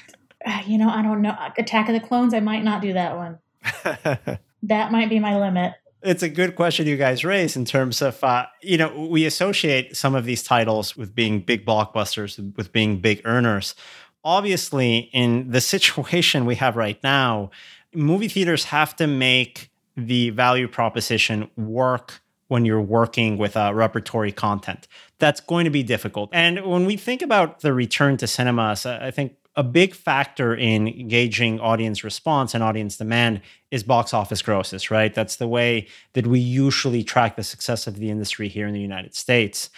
you 0.66 0.78
know, 0.78 0.88
I 0.88 1.02
don't 1.02 1.20
know. 1.20 1.36
Attack 1.58 1.88
of 1.88 1.94
the 1.94 2.06
Clones, 2.06 2.32
I 2.32 2.40
might 2.40 2.62
not 2.62 2.80
do 2.80 2.92
that 2.92 3.16
one. 3.16 3.38
that 4.62 4.92
might 4.92 5.08
be 5.08 5.18
my 5.18 5.38
limit. 5.38 5.74
It's 6.02 6.22
a 6.22 6.28
good 6.28 6.54
question 6.54 6.86
you 6.86 6.98
guys 6.98 7.24
raise 7.24 7.56
in 7.56 7.64
terms 7.64 8.02
of, 8.02 8.22
uh, 8.22 8.46
you 8.60 8.76
know, 8.76 9.08
we 9.08 9.24
associate 9.24 9.96
some 9.96 10.14
of 10.14 10.26
these 10.26 10.42
titles 10.42 10.96
with 10.96 11.14
being 11.14 11.40
big 11.40 11.64
blockbusters, 11.64 12.56
with 12.56 12.72
being 12.72 13.00
big 13.00 13.22
earners. 13.24 13.74
obviously, 14.22 15.10
in 15.12 15.50
the 15.50 15.60
situation 15.60 16.46
we 16.46 16.54
have 16.54 16.76
right 16.76 17.02
now, 17.02 17.50
movie 17.94 18.28
theaters 18.28 18.64
have 18.64 18.94
to 18.96 19.06
make 19.06 19.70
the 19.96 20.30
value 20.30 20.68
proposition 20.68 21.50
work 21.56 22.22
when 22.54 22.64
you're 22.64 22.80
working 22.80 23.36
with 23.36 23.56
uh, 23.56 23.72
repertory 23.74 24.30
content. 24.30 24.86
That's 25.18 25.40
going 25.40 25.64
to 25.64 25.70
be 25.70 25.82
difficult. 25.82 26.30
And 26.32 26.64
when 26.64 26.86
we 26.86 26.96
think 26.96 27.20
about 27.20 27.62
the 27.62 27.72
return 27.72 28.16
to 28.18 28.28
cinemas, 28.28 28.86
I 28.86 29.10
think 29.10 29.32
a 29.56 29.64
big 29.64 29.92
factor 29.92 30.54
in 30.54 31.08
gauging 31.08 31.58
audience 31.58 32.04
response 32.04 32.54
and 32.54 32.62
audience 32.62 32.96
demand 32.96 33.40
is 33.72 33.82
box 33.82 34.14
office 34.14 34.40
grosses, 34.40 34.88
right? 34.88 35.12
That's 35.12 35.34
the 35.34 35.48
way 35.48 35.88
that 36.12 36.28
we 36.28 36.38
usually 36.38 37.02
track 37.02 37.34
the 37.34 37.42
success 37.42 37.88
of 37.88 37.96
the 37.96 38.08
industry 38.08 38.46
here 38.46 38.68
in 38.68 38.72
the 38.72 38.80
United 38.80 39.16
States. 39.16 39.68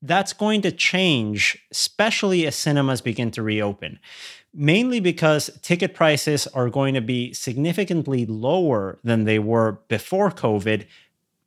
That's 0.00 0.32
going 0.32 0.62
to 0.62 0.70
change, 0.70 1.58
especially 1.72 2.46
as 2.46 2.54
cinemas 2.54 3.00
begin 3.00 3.32
to 3.32 3.42
reopen 3.42 3.98
mainly 4.52 4.98
because 4.98 5.48
ticket 5.62 5.94
prices 5.94 6.46
are 6.48 6.68
going 6.68 6.94
to 6.94 7.00
be 7.00 7.32
significantly 7.32 8.26
lower 8.26 8.98
than 9.04 9.24
they 9.24 9.38
were 9.38 9.80
before 9.88 10.30
COVID 10.30 10.86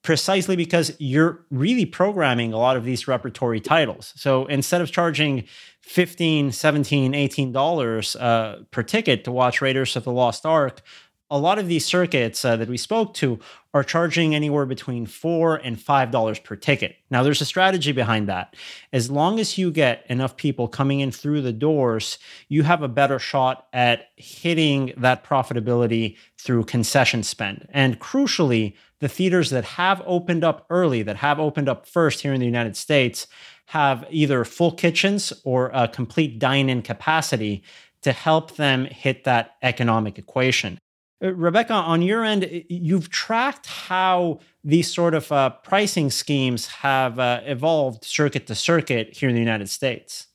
precisely 0.04 0.56
because 0.56 0.94
you're 1.00 1.46
really 1.50 1.86
programming 1.86 2.54
a 2.54 2.58
lot 2.58 2.78
of 2.78 2.84
these 2.84 3.08
repertory 3.08 3.60
titles. 3.60 4.14
So 4.16 4.46
instead 4.46 4.82
of 4.82 4.92
charging 4.92 5.46
15, 5.82 6.52
17, 6.52 7.14
18 7.14 7.52
dollars 7.52 8.16
uh, 8.18 8.64
per 8.72 8.84
ticket 8.84 9.24
to 9.24 9.32
watch 9.32 9.62
Raiders 9.62 9.96
of 9.96 10.04
the 10.04 10.12
Lost 10.12 10.46
Ark, 10.46 10.82
a 11.30 11.40
lot 11.40 11.58
of 11.58 11.68
these 11.68 11.86
circuits 11.86 12.46
uh, 12.46 12.56
that 12.58 12.70
we 12.70 12.78
spoke 12.78 13.16
to 13.16 13.40
are 13.74 13.84
charging 13.84 14.36
anywhere 14.36 14.68
between 14.68 15.08
four 15.08 15.56
and 15.56 15.82
five 15.82 16.12
dollars 16.12 16.38
per 16.38 16.56
ticket. 16.56 16.96
Now, 17.10 17.24
there's 17.24 17.42
a 17.42 17.46
strategy 17.46 17.92
behind 17.92 18.30
that. 18.30 18.56
As 18.92 19.10
long 19.10 19.40
as 19.40 19.58
you 19.58 19.72
get 19.72 20.06
enough 20.10 20.38
people 20.38 20.68
coming 20.68 21.00
in 21.00 21.12
through 21.12 21.42
the 21.42 21.54
doors, 21.54 22.20
you 22.50 22.64
have 22.64 22.84
a 22.84 22.88
better 22.88 23.18
shot 23.18 23.68
at 23.74 24.10
hitting 24.16 24.94
that 24.98 25.24
profitability 25.24 26.18
through 26.38 26.66
concession 26.66 27.24
spend. 27.24 27.68
And 27.72 28.00
crucially, 28.00 28.76
the 29.04 29.10
theaters 29.10 29.50
that 29.50 29.66
have 29.66 30.02
opened 30.06 30.46
up 30.46 30.66
early, 30.70 31.04
that 31.04 31.18
have 31.18 31.38
opened 31.38 31.68
up 31.68 31.86
first 31.86 32.22
here 32.22 32.34
in 32.34 32.40
the 32.40 32.46
United 32.46 32.78
States, 32.78 33.28
have 33.66 34.06
either 34.10 34.46
full 34.46 34.72
kitchens 34.72 35.34
or 35.44 35.70
a 35.74 35.90
complete 35.90 36.40
dine 36.40 36.70
in 36.70 36.82
capacity 36.82 37.64
to 38.02 38.14
help 38.14 38.56
them 38.56 38.86
hit 38.86 39.26
that 39.26 39.56
economic 39.62 40.18
equation. 40.18 40.78
Uh, 41.22 41.34
Rebecca, 41.34 41.74
on 41.74 42.02
your 42.02 42.24
end, 42.24 42.64
you've 42.70 43.10
tracked 43.10 43.68
how 43.68 44.40
these 44.64 44.92
sort 44.92 45.14
of 45.14 45.30
uh, 45.34 45.50
pricing 45.50 46.10
schemes 46.10 46.68
have 46.68 47.20
uh, 47.20 47.42
evolved 47.44 48.06
circuit 48.06 48.48
to 48.48 48.56
circuit 48.56 49.18
here 49.18 49.28
in 49.28 49.36
the 49.36 49.42
United 49.42 49.70
States. 49.70 50.28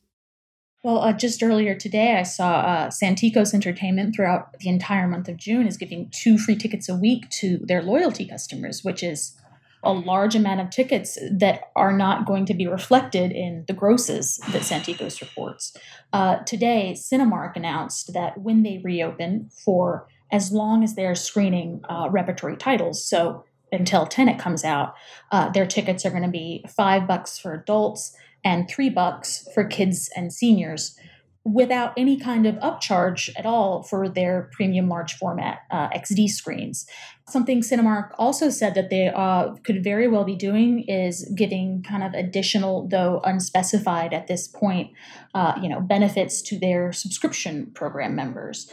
Well, 0.85 1.01
uh, 1.01 1.13
just 1.13 1.43
earlier 1.43 1.75
today, 1.75 2.17
I 2.17 2.23
saw 2.23 2.61
uh, 2.61 2.89
Santikos 2.89 3.53
Entertainment 3.53 4.15
throughout 4.15 4.59
the 4.61 4.69
entire 4.69 5.09
month 5.09 5.29
of 5.29 5.37
June 5.37 5.67
is 5.67 5.77
giving 5.77 6.09
two 6.11 6.39
free 6.39 6.55
tickets 6.55 6.89
a 6.89 6.95
week 6.95 7.29
to 7.31 7.59
their 7.65 7.83
loyalty 7.83 8.27
customers, 8.27 8.85
which 8.85 9.03
is 9.03 9.37
a 9.83 9.93
large 9.93 10.37
amount 10.37 10.61
of 10.61 10.71
tickets 10.71 11.19
that 11.33 11.71
are 11.75 11.97
not 11.97 12.27
going 12.27 12.47
to 12.47 12.55
be 12.55 12.69
reflected 12.69 13.33
in 13.33 13.65
the 13.67 13.73
grosses 13.73 14.39
that 14.53 14.63
Santikos 14.63 15.21
reports. 15.21 15.77
Uh, 16.13 16.37
today, 16.39 16.95
Cinemark 16.97 17.57
announced 17.57 18.13
that 18.13 18.39
when 18.39 18.63
they 18.63 18.81
reopen 18.85 19.51
for 19.65 20.07
as 20.31 20.53
long 20.53 20.85
as 20.85 20.95
they're 20.95 21.15
screening 21.15 21.81
uh, 21.89 22.09
repertory 22.11 22.57
titles. 22.57 23.05
So 23.05 23.45
until 23.73 24.07
Tenet 24.07 24.39
comes 24.39 24.65
out, 24.65 24.95
uh, 25.33 25.49
their 25.51 25.67
tickets 25.67 26.07
are 26.07 26.11
going 26.11 26.23
to 26.23 26.29
be 26.29 26.65
five 26.69 27.07
bucks 27.07 27.39
for 27.39 27.53
adults 27.53 28.17
and 28.45 28.69
three 28.69 28.91
bucks 28.91 29.47
for 29.55 29.65
kids 29.65 30.11
and 30.17 30.33
seniors 30.33 30.97
without 31.45 31.93
any 31.97 32.19
kind 32.19 32.47
of 32.47 32.55
upcharge 32.57 33.31
at 33.37 33.47
all 33.47 33.83
for 33.83 34.09
their 34.09 34.51
premium 34.53 34.89
large 34.89 35.15
format 35.15 35.61
uh, 35.71 35.89
XD 35.91 36.29
screens. 36.29 36.87
Something 37.29 37.63
Cinemark 37.63 38.11
also 38.19 38.51
said 38.51 38.75
that 38.75 38.91
they 38.91 39.09
uh, 39.09 39.55
could 39.65 39.83
very 39.83 40.09
well 40.09 40.25
be 40.25 40.37
doing 40.37 40.85
is 40.89 41.31
giving 41.37 41.83
kind 41.83 42.03
of 42.03 42.13
additional, 42.15 42.89
though 42.89 43.21
unspecified 43.25 44.13
at 44.13 44.27
this 44.27 44.49
point, 44.49 44.91
uh, 45.35 45.55
you 45.63 45.69
know, 45.69 45.81
benefits 45.81 46.43
to 46.43 46.59
their 46.59 46.93
subscription 46.93 47.71
program 47.75 48.15
members 48.15 48.71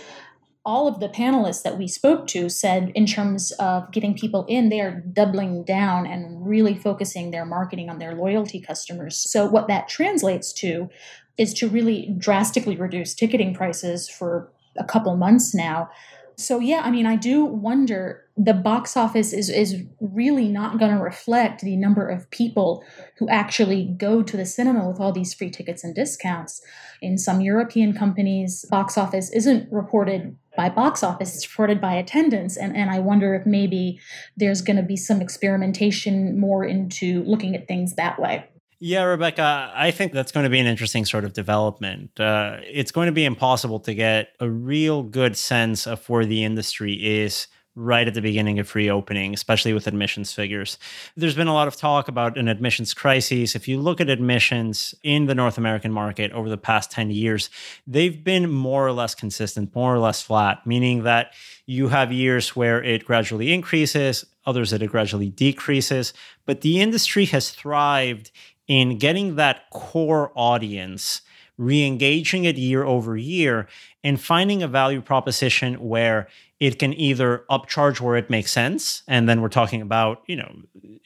all 0.65 0.88
of 0.88 0.99
the 0.99 1.08
panelists 1.08 1.62
that 1.62 1.78
we 1.78 1.88
spoke 1.88 2.25
to 2.25 2.49
said 2.49 2.91
in 2.95 3.06
terms 3.06 3.51
of 3.54 3.91
getting 3.91 4.17
people 4.17 4.45
in 4.49 4.69
they 4.69 4.82
are 4.82 4.99
doubling 5.13 5.63
down 5.63 6.08
and 6.08 6.45
really 6.45 6.73
focusing 6.73 7.30
their 7.30 7.45
marketing 7.45 7.89
on 7.89 7.99
their 7.99 8.15
loyalty 8.15 8.60
customers. 8.60 9.15
So 9.15 9.45
what 9.45 9.67
that 9.67 9.88
translates 9.88 10.51
to 10.54 10.89
is 11.38 11.54
to 11.56 11.69
really 11.69 12.15
drastically 12.17 12.75
reduce 12.78 13.13
ticketing 13.13 13.54
prices 13.54 14.10
for 14.10 14.51
a 14.78 14.84
couple 14.84 15.15
months 15.15 15.54
now. 15.54 15.89
So 16.38 16.60
yeah 16.60 16.82
i 16.84 16.91
mean 16.91 17.06
i 17.06 17.15
do 17.15 17.45
wonder 17.45 18.25
the 18.36 18.54
box 18.54 18.97
office 18.97 19.32
is 19.32 19.49
is 19.49 19.84
really 20.01 20.49
not 20.49 20.78
going 20.78 20.91
to 20.91 21.01
reflect 21.01 21.62
the 21.62 21.78
number 21.78 22.10
of 22.10 22.30
people 22.30 22.84
who 23.17 23.30
actually 23.30 23.86
go 23.97 24.21
to 24.21 24.36
the 24.36 24.45
cinema 24.45 24.86
with 24.86 24.99
all 24.99 25.13
these 25.13 25.34
free 25.34 25.49
tickets 25.49 25.86
and 25.86 25.95
discounts. 25.95 26.62
In 27.01 27.17
some 27.17 27.39
european 27.39 27.93
companies 27.93 28.65
box 28.69 28.97
office 28.97 29.32
isn't 29.32 29.71
reported 29.71 30.36
by 30.56 30.70
box 30.70 31.04
office 31.04 31.36
it's 31.36 31.50
reported 31.50 31.80
by 31.80 31.94
attendance 31.94 32.58
and, 32.58 32.76
and 32.76 32.89
i 32.89 33.00
wonder 33.00 33.36
if 33.36 33.46
maybe 33.46 34.00
there's 34.38 34.62
going 34.62 34.78
to 34.78 34.84
be 34.84 34.96
some 34.98 35.22
experimentation 35.22 36.39
more 36.39 36.63
into 36.65 37.24
looking 37.24 37.56
at 37.56 37.68
things 37.68 37.96
that 37.96 38.20
way 38.20 38.46
yeah, 38.80 39.04
Rebecca, 39.04 39.72
I 39.74 39.91
think 39.91 40.12
that's 40.12 40.34
going 40.34 40.44
to 40.44 40.50
be 40.50 40.60
an 40.60 40.65
interesting 40.65 41.06
sort 41.06 41.24
of 41.24 41.32
development. 41.32 42.20
Uh, 42.20 42.58
it's 42.62 42.91
going 42.91 43.06
to 43.06 43.13
be 43.13 43.24
impossible 43.24 43.80
to 43.80 43.96
get 43.96 44.34
a 44.39 44.50
real 44.50 45.02
good 45.02 45.38
sense 45.38 45.88
of 45.88 46.08
where 46.10 46.26
the 46.26 46.44
industry 46.44 46.94
is 46.94 47.48
right 47.76 48.08
at 48.08 48.14
the 48.14 48.22
beginning 48.22 48.58
of 48.60 48.74
reopening, 48.74 49.34
especially 49.34 49.74
with 49.74 49.86
admissions 49.88 50.34
figures. 50.34 50.78
There's 51.16 51.36
been 51.36 51.48
a 51.48 51.54
lot 51.54 51.68
of 51.68 51.76
talk 51.76 52.08
about 52.08 52.38
an 52.38 52.48
admissions 52.48 52.94
crisis. 52.94 53.56
If 53.56 53.68
you 53.68 53.80
look 53.80 54.00
at 54.00 54.10
admissions 54.10 54.96
in 55.04 55.26
the 55.26 55.36
North 55.36 55.58
American 55.58 55.92
market 55.92 56.32
over 56.32 56.50
the 56.50 56.58
past 56.58 56.92
10 56.92 57.12
years, 57.12 57.50
they've 57.86 58.24
been 58.24 58.50
more 58.50 58.88
or 58.88 58.94
less 58.94 59.14
consistent, 59.14 59.76
more 59.76 59.94
or 59.94 60.00
less 60.00 60.22
flat, 60.22 60.66
meaning 60.66 61.04
that 61.04 61.34
you 61.66 61.90
have 61.90 62.12
years 62.12 62.56
where 62.56 62.82
it 62.82 63.06
gradually 63.06 63.54
increases, 63.54 64.26
others 64.46 64.72
that 64.72 64.82
it 64.82 64.92
gradually 64.92 65.30
decreases. 65.30 66.14
But 66.46 66.62
the 66.62 66.80
industry 66.80 67.26
has 67.26 67.52
thrived 67.52 68.32
in 68.68 68.98
getting 68.98 69.36
that 69.36 69.70
core 69.70 70.32
audience 70.36 71.22
re-engaging 71.58 72.46
it 72.46 72.58
year 72.58 72.84
over 72.84 73.15
year 73.15 73.68
and 74.04 74.20
finding 74.22 74.62
a 74.62 74.68
value 74.68 75.02
proposition 75.02 75.76
where 75.76 76.28
it 76.60 76.80
can 76.80 76.94
either 76.94 77.46
upcharge 77.50 78.00
where 78.00 78.15
it 78.15 78.30
makes 78.30 78.52
sense 78.52 79.04
and 79.08 79.28
then 79.28 79.41
we're 79.41 79.50
talking 79.50 79.82
about 79.82 80.22
you 80.28 80.36
know 80.36 80.52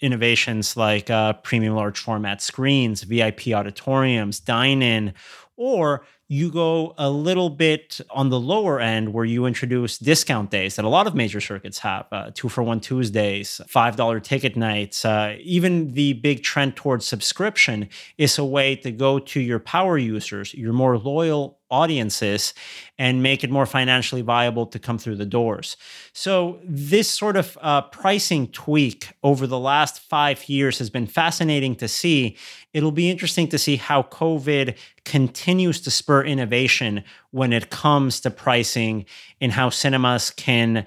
innovations 0.01 0.77
like 0.77 1.09
uh, 1.09 1.33
premium 1.33 1.75
large 1.75 1.99
format 1.99 2.41
screens 2.41 3.03
vip 3.03 3.47
auditoriums 3.47 4.39
dine 4.39 4.81
in 4.81 5.13
or 5.55 6.03
you 6.31 6.51
go 6.51 6.93
a 6.99 7.09
little 7.09 7.49
bit 7.49 7.99
on 8.11 8.29
the 8.29 8.39
lower 8.39 8.79
end 8.79 9.13
where 9.13 9.25
you 9.25 9.47
introduce 9.47 9.97
discount 9.97 10.51
days 10.51 10.75
that 10.75 10.85
a 10.85 10.89
lot 10.89 11.07
of 11.07 11.15
major 11.15 11.41
circuits 11.41 11.79
have 11.79 12.05
uh, 12.11 12.29
two 12.35 12.47
for 12.47 12.61
one 12.61 12.79
Tuesdays, 12.79 13.59
$5 13.67 14.23
ticket 14.23 14.55
nights. 14.55 15.03
Uh, 15.03 15.35
even 15.41 15.93
the 15.93 16.13
big 16.13 16.43
trend 16.43 16.75
towards 16.75 17.07
subscription 17.07 17.89
is 18.19 18.37
a 18.37 18.45
way 18.45 18.75
to 18.75 18.91
go 18.91 19.17
to 19.17 19.39
your 19.39 19.57
power 19.57 19.97
users, 19.97 20.53
your 20.53 20.71
more 20.71 20.99
loyal 20.99 21.58
audiences 21.69 22.53
and 22.97 23.23
make 23.23 23.43
it 23.43 23.49
more 23.49 23.65
financially 23.65 24.21
viable 24.21 24.65
to 24.65 24.79
come 24.79 24.97
through 24.97 25.15
the 25.15 25.25
doors. 25.25 25.77
So, 26.13 26.59
this 26.63 27.09
sort 27.09 27.37
of 27.37 27.57
uh, 27.61 27.83
pricing 27.83 28.47
tweak 28.47 29.09
over 29.23 29.47
the 29.47 29.59
last 29.59 29.99
five 30.01 30.47
years 30.49 30.79
has 30.79 30.89
been 30.89 31.07
fascinating 31.07 31.75
to 31.75 31.87
see. 31.87 32.37
It'll 32.73 32.91
be 32.91 33.09
interesting 33.09 33.47
to 33.49 33.57
see 33.57 33.77
how 33.77 34.03
COVID 34.03 34.77
continues 35.05 35.81
to 35.81 35.91
spur 35.91 36.23
innovation 36.23 37.03
when 37.31 37.53
it 37.53 37.69
comes 37.69 38.19
to 38.21 38.31
pricing 38.31 39.05
and 39.41 39.51
how 39.51 39.69
cinemas 39.69 40.29
can 40.31 40.85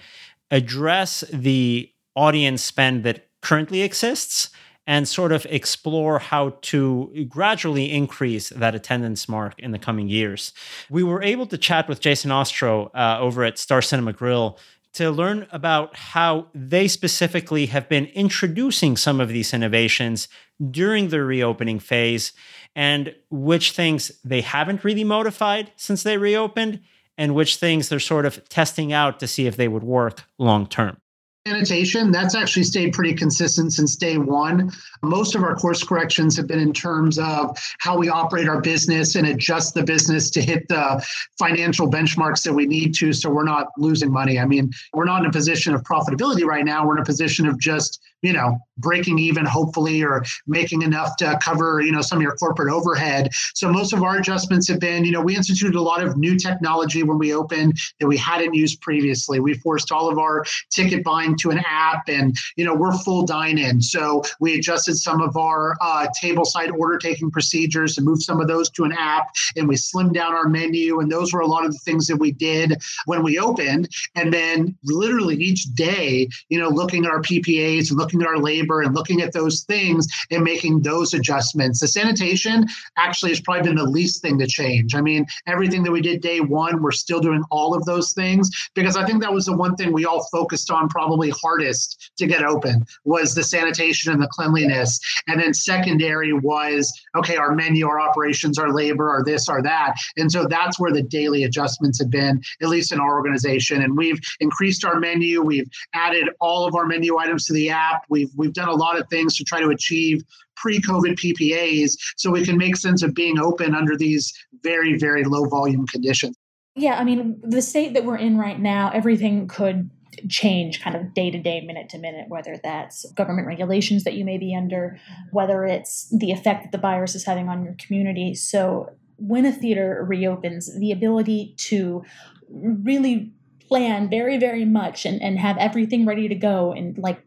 address 0.50 1.24
the 1.32 1.90
audience 2.14 2.62
spend 2.62 3.04
that 3.04 3.28
currently 3.40 3.82
exists 3.82 4.50
and 4.86 5.06
sort 5.06 5.32
of 5.32 5.46
explore 5.48 6.18
how 6.18 6.56
to 6.62 7.26
gradually 7.28 7.92
increase 7.92 8.48
that 8.50 8.74
attendance 8.74 9.28
mark 9.28 9.58
in 9.58 9.70
the 9.70 9.78
coming 9.78 10.08
years. 10.08 10.52
We 10.90 11.02
were 11.02 11.22
able 11.22 11.46
to 11.46 11.58
chat 11.58 11.88
with 11.88 12.00
Jason 12.00 12.30
Ostro 12.32 12.90
uh, 12.94 13.18
over 13.20 13.44
at 13.44 13.58
Star 13.58 13.80
Cinema 13.80 14.12
Grill 14.12 14.58
to 14.94 15.10
learn 15.10 15.46
about 15.52 15.96
how 15.96 16.48
they 16.54 16.86
specifically 16.86 17.66
have 17.66 17.88
been 17.88 18.06
introducing 18.06 18.96
some 18.96 19.20
of 19.20 19.28
these 19.28 19.54
innovations 19.54 20.28
during 20.70 21.08
the 21.08 21.22
reopening 21.22 21.78
phase 21.78 22.32
and 22.74 23.14
which 23.30 23.72
things 23.72 24.12
they 24.24 24.40
haven't 24.40 24.84
really 24.84 25.04
modified 25.04 25.72
since 25.76 26.02
they 26.02 26.18
reopened 26.18 26.80
and 27.16 27.34
which 27.34 27.56
things 27.56 27.88
they're 27.88 28.00
sort 28.00 28.26
of 28.26 28.46
testing 28.48 28.92
out 28.92 29.20
to 29.20 29.26
see 29.26 29.46
if 29.46 29.56
they 29.56 29.68
would 29.68 29.84
work 29.84 30.24
long 30.38 30.66
term. 30.66 30.96
Sanitation, 31.44 32.12
that's 32.12 32.36
actually 32.36 32.62
stayed 32.62 32.92
pretty 32.92 33.12
consistent 33.12 33.72
since 33.72 33.96
day 33.96 34.16
one. 34.16 34.70
Most 35.02 35.34
of 35.34 35.42
our 35.42 35.56
course 35.56 35.82
corrections 35.82 36.36
have 36.36 36.46
been 36.46 36.60
in 36.60 36.72
terms 36.72 37.18
of 37.18 37.58
how 37.80 37.98
we 37.98 38.08
operate 38.08 38.48
our 38.48 38.60
business 38.60 39.16
and 39.16 39.26
adjust 39.26 39.74
the 39.74 39.82
business 39.82 40.30
to 40.30 40.40
hit 40.40 40.68
the 40.68 41.04
financial 41.40 41.90
benchmarks 41.90 42.44
that 42.44 42.52
we 42.52 42.64
need 42.66 42.94
to 42.94 43.12
so 43.12 43.28
we're 43.28 43.42
not 43.42 43.66
losing 43.76 44.12
money. 44.12 44.38
I 44.38 44.46
mean, 44.46 44.70
we're 44.92 45.04
not 45.04 45.24
in 45.24 45.28
a 45.28 45.32
position 45.32 45.74
of 45.74 45.82
profitability 45.82 46.44
right 46.44 46.64
now. 46.64 46.86
We're 46.86 46.98
in 46.98 47.02
a 47.02 47.06
position 47.06 47.48
of 47.48 47.58
just 47.58 48.00
you 48.22 48.32
know 48.32 48.56
breaking 48.78 49.18
even 49.18 49.44
hopefully 49.44 50.02
or 50.02 50.24
making 50.46 50.82
enough 50.82 51.16
to 51.16 51.38
cover 51.42 51.80
you 51.80 51.92
know 51.92 52.00
some 52.00 52.18
of 52.18 52.22
your 52.22 52.34
corporate 52.36 52.72
overhead 52.72 53.28
so 53.54 53.70
most 53.70 53.92
of 53.92 54.02
our 54.02 54.16
adjustments 54.16 54.68
have 54.68 54.80
been 54.80 55.04
you 55.04 55.10
know 55.10 55.20
we 55.20 55.36
instituted 55.36 55.76
a 55.76 55.80
lot 55.80 56.02
of 56.02 56.16
new 56.16 56.38
technology 56.38 57.02
when 57.02 57.18
we 57.18 57.34
opened 57.34 57.76
that 58.00 58.06
we 58.06 58.16
hadn't 58.16 58.54
used 58.54 58.80
previously 58.80 59.40
we 59.40 59.54
forced 59.54 59.92
all 59.92 60.08
of 60.08 60.18
our 60.18 60.44
ticket 60.70 61.04
buying 61.04 61.31
to 61.36 61.50
an 61.50 61.60
app 61.66 62.08
and 62.08 62.36
you 62.56 62.64
know 62.64 62.74
we're 62.74 62.96
full 62.98 63.24
dine 63.26 63.58
in 63.58 63.80
so 63.82 64.22
we 64.40 64.56
adjusted 64.56 64.94
some 64.94 65.20
of 65.20 65.36
our 65.36 65.76
uh, 65.80 66.06
table 66.20 66.44
side 66.44 66.70
order 66.70 66.98
taking 66.98 67.30
procedures 67.30 67.98
and 67.98 68.06
moved 68.06 68.22
some 68.22 68.40
of 68.40 68.48
those 68.48 68.70
to 68.70 68.84
an 68.84 68.92
app 68.92 69.28
and 69.56 69.68
we 69.68 69.74
slimmed 69.74 70.14
down 70.14 70.32
our 70.32 70.48
menu 70.48 71.00
and 71.00 71.10
those 71.10 71.32
were 71.32 71.40
a 71.40 71.46
lot 71.46 71.64
of 71.64 71.72
the 71.72 71.78
things 71.80 72.06
that 72.06 72.16
we 72.16 72.30
did 72.30 72.80
when 73.06 73.22
we 73.22 73.38
opened 73.38 73.88
and 74.14 74.32
then 74.32 74.76
literally 74.84 75.36
each 75.36 75.64
day 75.74 76.28
you 76.48 76.58
know 76.58 76.68
looking 76.68 77.04
at 77.04 77.10
our 77.10 77.20
ppas 77.20 77.90
and 77.90 77.98
looking 77.98 78.12
looking 78.12 78.26
at 78.26 78.28
our 78.28 78.42
labor 78.42 78.82
and 78.82 78.94
looking 78.94 79.22
at 79.22 79.32
those 79.32 79.62
things 79.62 80.06
and 80.30 80.44
making 80.44 80.82
those 80.82 81.14
adjustments. 81.14 81.80
The 81.80 81.88
sanitation 81.88 82.66
actually 82.96 83.30
has 83.30 83.40
probably 83.40 83.62
been 83.62 83.76
the 83.76 83.84
least 83.84 84.22
thing 84.22 84.38
to 84.38 84.46
change. 84.46 84.94
I 84.94 85.00
mean, 85.00 85.26
everything 85.46 85.82
that 85.84 85.92
we 85.92 86.00
did 86.00 86.20
day 86.20 86.40
one, 86.40 86.82
we're 86.82 86.92
still 86.92 87.20
doing 87.20 87.42
all 87.50 87.74
of 87.74 87.84
those 87.84 88.12
things 88.12 88.50
because 88.74 88.96
I 88.96 89.04
think 89.06 89.22
that 89.22 89.32
was 89.32 89.46
the 89.46 89.56
one 89.56 89.76
thing 89.76 89.92
we 89.92 90.04
all 90.04 90.26
focused 90.30 90.70
on 90.70 90.88
probably 90.88 91.21
hardest 91.30 92.12
to 92.18 92.26
get 92.26 92.42
open 92.42 92.84
was 93.04 93.34
the 93.34 93.42
sanitation 93.42 94.12
and 94.12 94.22
the 94.22 94.28
cleanliness. 94.28 95.00
And 95.26 95.40
then 95.40 95.54
secondary 95.54 96.32
was 96.32 96.92
okay, 97.16 97.36
our 97.36 97.54
menu, 97.54 97.86
our 97.86 98.00
operations, 98.00 98.58
our 98.58 98.72
labor, 98.72 99.10
our 99.10 99.24
this, 99.24 99.48
our 99.48 99.62
that. 99.62 99.94
And 100.16 100.30
so 100.30 100.46
that's 100.46 100.78
where 100.78 100.92
the 100.92 101.02
daily 101.02 101.44
adjustments 101.44 101.98
have 102.00 102.10
been, 102.10 102.42
at 102.60 102.68
least 102.68 102.92
in 102.92 103.00
our 103.00 103.14
organization. 103.14 103.82
And 103.82 103.96
we've 103.96 104.20
increased 104.40 104.84
our 104.84 104.98
menu, 104.98 105.42
we've 105.42 105.68
added 105.94 106.28
all 106.40 106.66
of 106.66 106.74
our 106.74 106.86
menu 106.86 107.18
items 107.18 107.46
to 107.46 107.52
the 107.52 107.70
app. 107.70 108.04
We've 108.08 108.30
we've 108.36 108.52
done 108.52 108.68
a 108.68 108.74
lot 108.74 108.98
of 108.98 109.08
things 109.08 109.36
to 109.36 109.44
try 109.44 109.60
to 109.60 109.68
achieve 109.68 110.22
pre-COVID 110.56 111.18
PPAs 111.18 111.96
so 112.16 112.30
we 112.30 112.44
can 112.44 112.56
make 112.56 112.76
sense 112.76 113.02
of 113.02 113.14
being 113.14 113.38
open 113.38 113.74
under 113.74 113.96
these 113.96 114.32
very 114.62 114.98
very 114.98 115.24
low 115.24 115.44
volume 115.46 115.86
conditions. 115.86 116.36
Yeah, 116.74 116.98
I 116.98 117.04
mean, 117.04 117.38
the 117.42 117.60
state 117.60 117.92
that 117.94 118.04
we're 118.04 118.16
in 118.16 118.38
right 118.38 118.58
now, 118.58 118.90
everything 118.94 119.46
could 119.46 119.90
change 120.28 120.80
kind 120.82 120.96
of 120.96 121.14
day 121.14 121.30
to 121.30 121.38
day, 121.38 121.60
minute 121.60 121.88
to 121.90 121.98
minute, 121.98 122.28
whether 122.28 122.58
that's 122.62 123.10
government 123.12 123.46
regulations 123.46 124.04
that 124.04 124.14
you 124.14 124.24
may 124.24 124.38
be 124.38 124.54
under, 124.54 124.98
mm-hmm. 124.98 125.22
whether 125.32 125.64
it's 125.64 126.08
the 126.16 126.30
effect 126.30 126.64
that 126.64 126.72
the 126.72 126.78
virus 126.78 127.14
is 127.14 127.24
having 127.24 127.48
on 127.48 127.64
your 127.64 127.74
community. 127.78 128.34
So, 128.34 128.90
when 129.16 129.46
a 129.46 129.52
theater 129.52 130.04
reopens, 130.08 130.76
the 130.78 130.90
ability 130.90 131.54
to 131.56 132.02
really 132.48 133.32
plan 133.68 134.10
very, 134.10 134.36
very 134.36 134.64
much 134.64 135.06
and, 135.06 135.22
and 135.22 135.38
have 135.38 135.56
everything 135.58 136.04
ready 136.04 136.28
to 136.28 136.34
go 136.34 136.72
and 136.72 136.98
like 136.98 137.24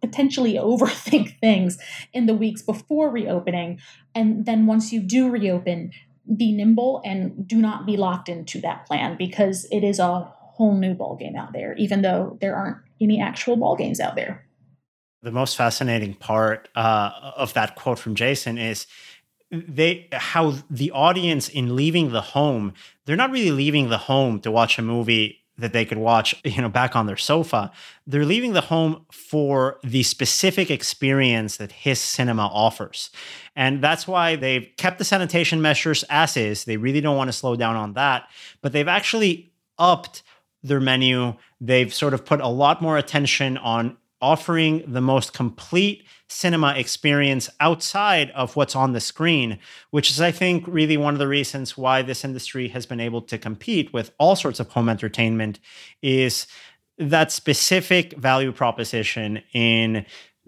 potentially 0.00 0.54
overthink 0.58 1.38
things 1.40 1.78
in 2.12 2.26
the 2.26 2.34
weeks 2.34 2.62
before 2.62 3.10
reopening. 3.10 3.80
And 4.14 4.44
then 4.44 4.66
once 4.66 4.92
you 4.92 5.00
do 5.00 5.30
reopen, 5.30 5.92
be 6.36 6.52
nimble 6.52 7.00
and 7.04 7.46
do 7.48 7.56
not 7.56 7.86
be 7.86 7.96
locked 7.96 8.28
into 8.28 8.60
that 8.60 8.86
plan 8.86 9.16
because 9.16 9.66
it 9.72 9.82
is 9.82 9.98
a 9.98 10.32
whole 10.60 10.74
new 10.74 10.92
ball 10.92 11.16
game 11.16 11.36
out 11.36 11.54
there, 11.54 11.74
even 11.76 12.02
though 12.02 12.36
there 12.42 12.54
aren't 12.54 12.76
any 13.00 13.18
actual 13.18 13.56
ball 13.56 13.76
games 13.76 13.98
out 13.98 14.14
there. 14.14 14.44
The 15.22 15.32
most 15.32 15.56
fascinating 15.56 16.12
part 16.12 16.68
uh, 16.74 17.12
of 17.34 17.54
that 17.54 17.76
quote 17.76 17.98
from 17.98 18.14
Jason 18.14 18.58
is 18.58 18.86
they 19.50 20.06
how 20.12 20.56
the 20.70 20.90
audience 20.90 21.48
in 21.48 21.74
leaving 21.74 22.12
the 22.12 22.20
home 22.20 22.74
they're 23.06 23.16
not 23.16 23.30
really 23.30 23.50
leaving 23.50 23.88
the 23.88 23.98
home 23.98 24.38
to 24.40 24.50
watch 24.50 24.78
a 24.78 24.82
movie 24.82 25.40
that 25.56 25.72
they 25.72 25.84
could 25.84 25.98
watch, 25.98 26.34
you 26.44 26.60
know, 26.60 26.68
back 26.68 26.94
on 26.94 27.06
their 27.06 27.16
sofa. 27.16 27.72
They're 28.06 28.26
leaving 28.26 28.52
the 28.52 28.60
home 28.60 29.06
for 29.10 29.78
the 29.82 30.02
specific 30.02 30.70
experience 30.70 31.56
that 31.56 31.72
his 31.72 31.98
cinema 31.98 32.46
offers. 32.46 33.10
And 33.56 33.82
that's 33.82 34.06
why 34.06 34.36
they've 34.36 34.68
kept 34.76 34.98
the 34.98 35.04
sanitation 35.04 35.60
measures 35.62 36.04
as 36.10 36.36
is. 36.36 36.64
They 36.64 36.76
really 36.76 37.00
don't 37.00 37.16
want 37.16 37.28
to 37.28 37.32
slow 37.32 37.56
down 37.56 37.76
on 37.76 37.94
that, 37.94 38.28
but 38.60 38.72
they've 38.72 38.86
actually 38.88 39.52
upped 39.78 40.22
their 40.62 40.80
menu. 40.80 41.34
They've 41.60 41.92
sort 41.92 42.14
of 42.14 42.24
put 42.24 42.40
a 42.40 42.48
lot 42.48 42.82
more 42.82 42.98
attention 42.98 43.56
on 43.56 43.96
offering 44.22 44.84
the 44.86 45.00
most 45.00 45.32
complete 45.32 46.04
cinema 46.28 46.74
experience 46.76 47.48
outside 47.58 48.30
of 48.32 48.54
what's 48.54 48.76
on 48.76 48.92
the 48.92 49.00
screen, 49.00 49.58
which 49.90 50.10
is, 50.10 50.20
I 50.20 50.30
think, 50.30 50.64
really 50.66 50.96
one 50.96 51.14
of 51.14 51.18
the 51.18 51.28
reasons 51.28 51.76
why 51.76 52.02
this 52.02 52.24
industry 52.24 52.68
has 52.68 52.86
been 52.86 53.00
able 53.00 53.22
to 53.22 53.38
compete 53.38 53.92
with 53.92 54.12
all 54.18 54.36
sorts 54.36 54.60
of 54.60 54.68
home 54.68 54.88
entertainment 54.88 55.58
is 56.02 56.46
that 56.98 57.32
specific 57.32 58.16
value 58.18 58.52
proposition 58.52 59.42
in 59.54 60.04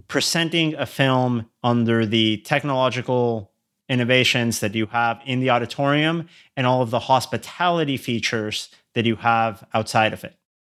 presenting 0.09 0.75
a 0.75 0.87
film 0.87 1.48
under 1.62 2.05
the 2.05 2.38
technological 2.38 3.52
innovations 3.88 4.61
that 4.61 4.75
you 4.75 4.87
have 4.87 5.21
in 5.27 5.40
the 5.40 5.51
auditorium 5.51 6.29
and 6.57 6.66
all 6.66 6.83
of 6.83 6.90
the 6.90 7.01
hospitality 7.01 7.97
features 7.97 8.68
that 8.95 9.07
you 9.07 9.16
have 9.16 9.66
outside 9.75 10.12
of 10.12 10.25
it. 10.25 10.37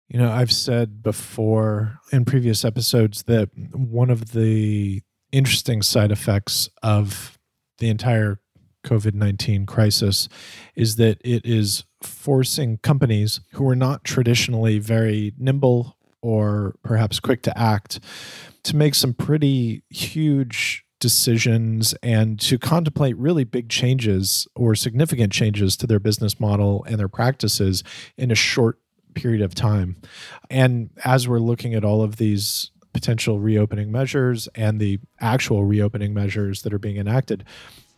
You 0.09 0.19
know, 0.19 0.31
I've 0.31 0.53
said 0.53 1.03
before 1.03 1.99
in 2.13 2.25
previous 2.25 2.65
episodes 2.65 3.25
that 3.25 3.51
one 3.73 4.11
of 4.11 4.33
the 4.33 5.03
interesting 5.33 5.83
side 5.83 6.13
effects 6.13 6.69
of 6.83 7.39
the 7.79 7.89
entire 7.89 8.39
COVID 8.85 9.15
19 9.15 9.65
crisis 9.65 10.29
is 10.75 10.97
that 10.97 11.19
it 11.25 11.47
is 11.47 11.85
forcing 12.03 12.79
companies 12.79 13.41
who 13.53 13.67
are 13.69 13.77
not 13.77 14.05
traditionally 14.05 14.79
very 14.79 15.33
nimble 15.39 15.97
or 16.21 16.77
perhaps 16.83 17.21
quick 17.21 17.43
to 17.43 17.59
act 17.59 18.01
to 18.65 18.77
make 18.77 18.95
some 18.95 19.15
pretty 19.15 19.83
huge 19.89 20.82
decisions 21.03 21.95
and 22.01 22.39
to 22.39 22.57
contemplate 22.59 23.17
really 23.17 23.43
big 23.43 23.69
changes 23.69 24.47
or 24.55 24.77
significant 24.77 25.33
changes 25.33 25.77
to 25.77 25.85
their 25.85 25.99
business 25.99 26.39
model 26.39 26.85
and 26.85 26.97
their 26.97 27.09
practices 27.09 27.83
in 28.17 28.31
a 28.31 28.37
short 28.37 28.79
period 29.15 29.43
of 29.43 29.53
time. 29.53 29.97
And 30.49 30.91
as 31.05 31.27
we're 31.27 31.41
looking 31.41 31.75
at 31.75 31.85
all 31.85 32.03
of 32.03 32.17
these 32.17 32.71
potential 32.93 33.41
reopening 33.41 33.91
measures 33.91 34.49
and 34.55 34.79
the 34.79 35.01
actual 35.21 35.65
reopening 35.65 36.15
measures 36.15 36.63
that 36.63 36.73
are 36.73 36.79
being 36.79 36.99
enacted, 36.99 37.45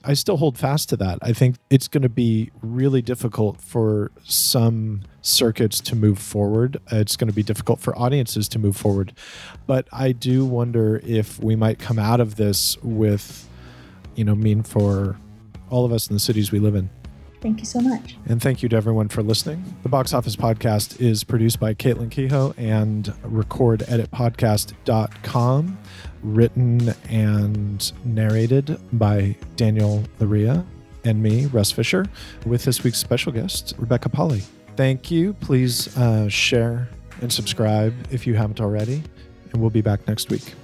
I 0.06 0.14
still 0.14 0.36
hold 0.36 0.58
fast 0.58 0.88
to 0.90 0.96
that. 0.98 1.18
I 1.22 1.32
think 1.32 1.56
it's 1.70 1.88
going 1.88 2.02
to 2.02 2.08
be 2.08 2.50
really 2.60 3.02
difficult 3.02 3.60
for 3.60 4.12
some 4.24 5.02
circuits 5.22 5.80
to 5.80 5.96
move 5.96 6.18
forward. 6.18 6.78
It's 6.92 7.16
going 7.16 7.28
to 7.28 7.34
be 7.34 7.42
difficult 7.42 7.80
for 7.80 7.98
audiences 7.98 8.48
to 8.50 8.58
move 8.58 8.76
forward. 8.76 9.14
But 9.66 9.88
I 9.92 10.12
do 10.12 10.44
wonder 10.44 11.00
if 11.04 11.42
we 11.42 11.56
might 11.56 11.78
come 11.78 11.98
out 11.98 12.20
of 12.20 12.36
this 12.36 12.76
with, 12.82 13.48
you 14.14 14.24
know, 14.24 14.34
mean 14.34 14.62
for 14.62 15.16
all 15.70 15.86
of 15.86 15.92
us 15.92 16.08
in 16.08 16.14
the 16.14 16.20
cities 16.20 16.52
we 16.52 16.58
live 16.58 16.74
in. 16.74 16.90
Thank 17.40 17.60
you 17.60 17.66
so 17.66 17.80
much. 17.80 18.16
And 18.26 18.40
thank 18.40 18.62
you 18.62 18.68
to 18.70 18.76
everyone 18.76 19.08
for 19.08 19.22
listening. 19.22 19.76
The 19.82 19.90
Box 19.90 20.14
Office 20.14 20.34
Podcast 20.34 20.98
is 20.98 21.24
produced 21.24 21.60
by 21.60 21.74
Caitlin 21.74 22.10
Kehoe 22.10 22.54
and 22.56 23.04
recordeditpodcast.com, 23.22 25.78
written 26.24 26.94
and 27.08 27.92
narrated 28.04 28.80
by 28.98 29.36
Daniel 29.56 30.02
Loria 30.18 30.64
and 31.04 31.22
me, 31.22 31.46
Russ 31.46 31.70
Fischer, 31.70 32.06
with 32.46 32.64
this 32.64 32.82
week's 32.82 32.98
special 32.98 33.30
guest, 33.30 33.74
Rebecca 33.78 34.08
Pahle. 34.08 34.40
Thank 34.76 35.10
you. 35.10 35.34
Please 35.34 35.96
uh, 35.96 36.28
share 36.28 36.88
and 37.20 37.32
subscribe 37.32 37.94
if 38.10 38.26
you 38.26 38.34
haven't 38.34 38.60
already. 38.60 39.02
And 39.52 39.60
we'll 39.60 39.70
be 39.70 39.82
back 39.82 40.06
next 40.08 40.30
week. 40.30 40.54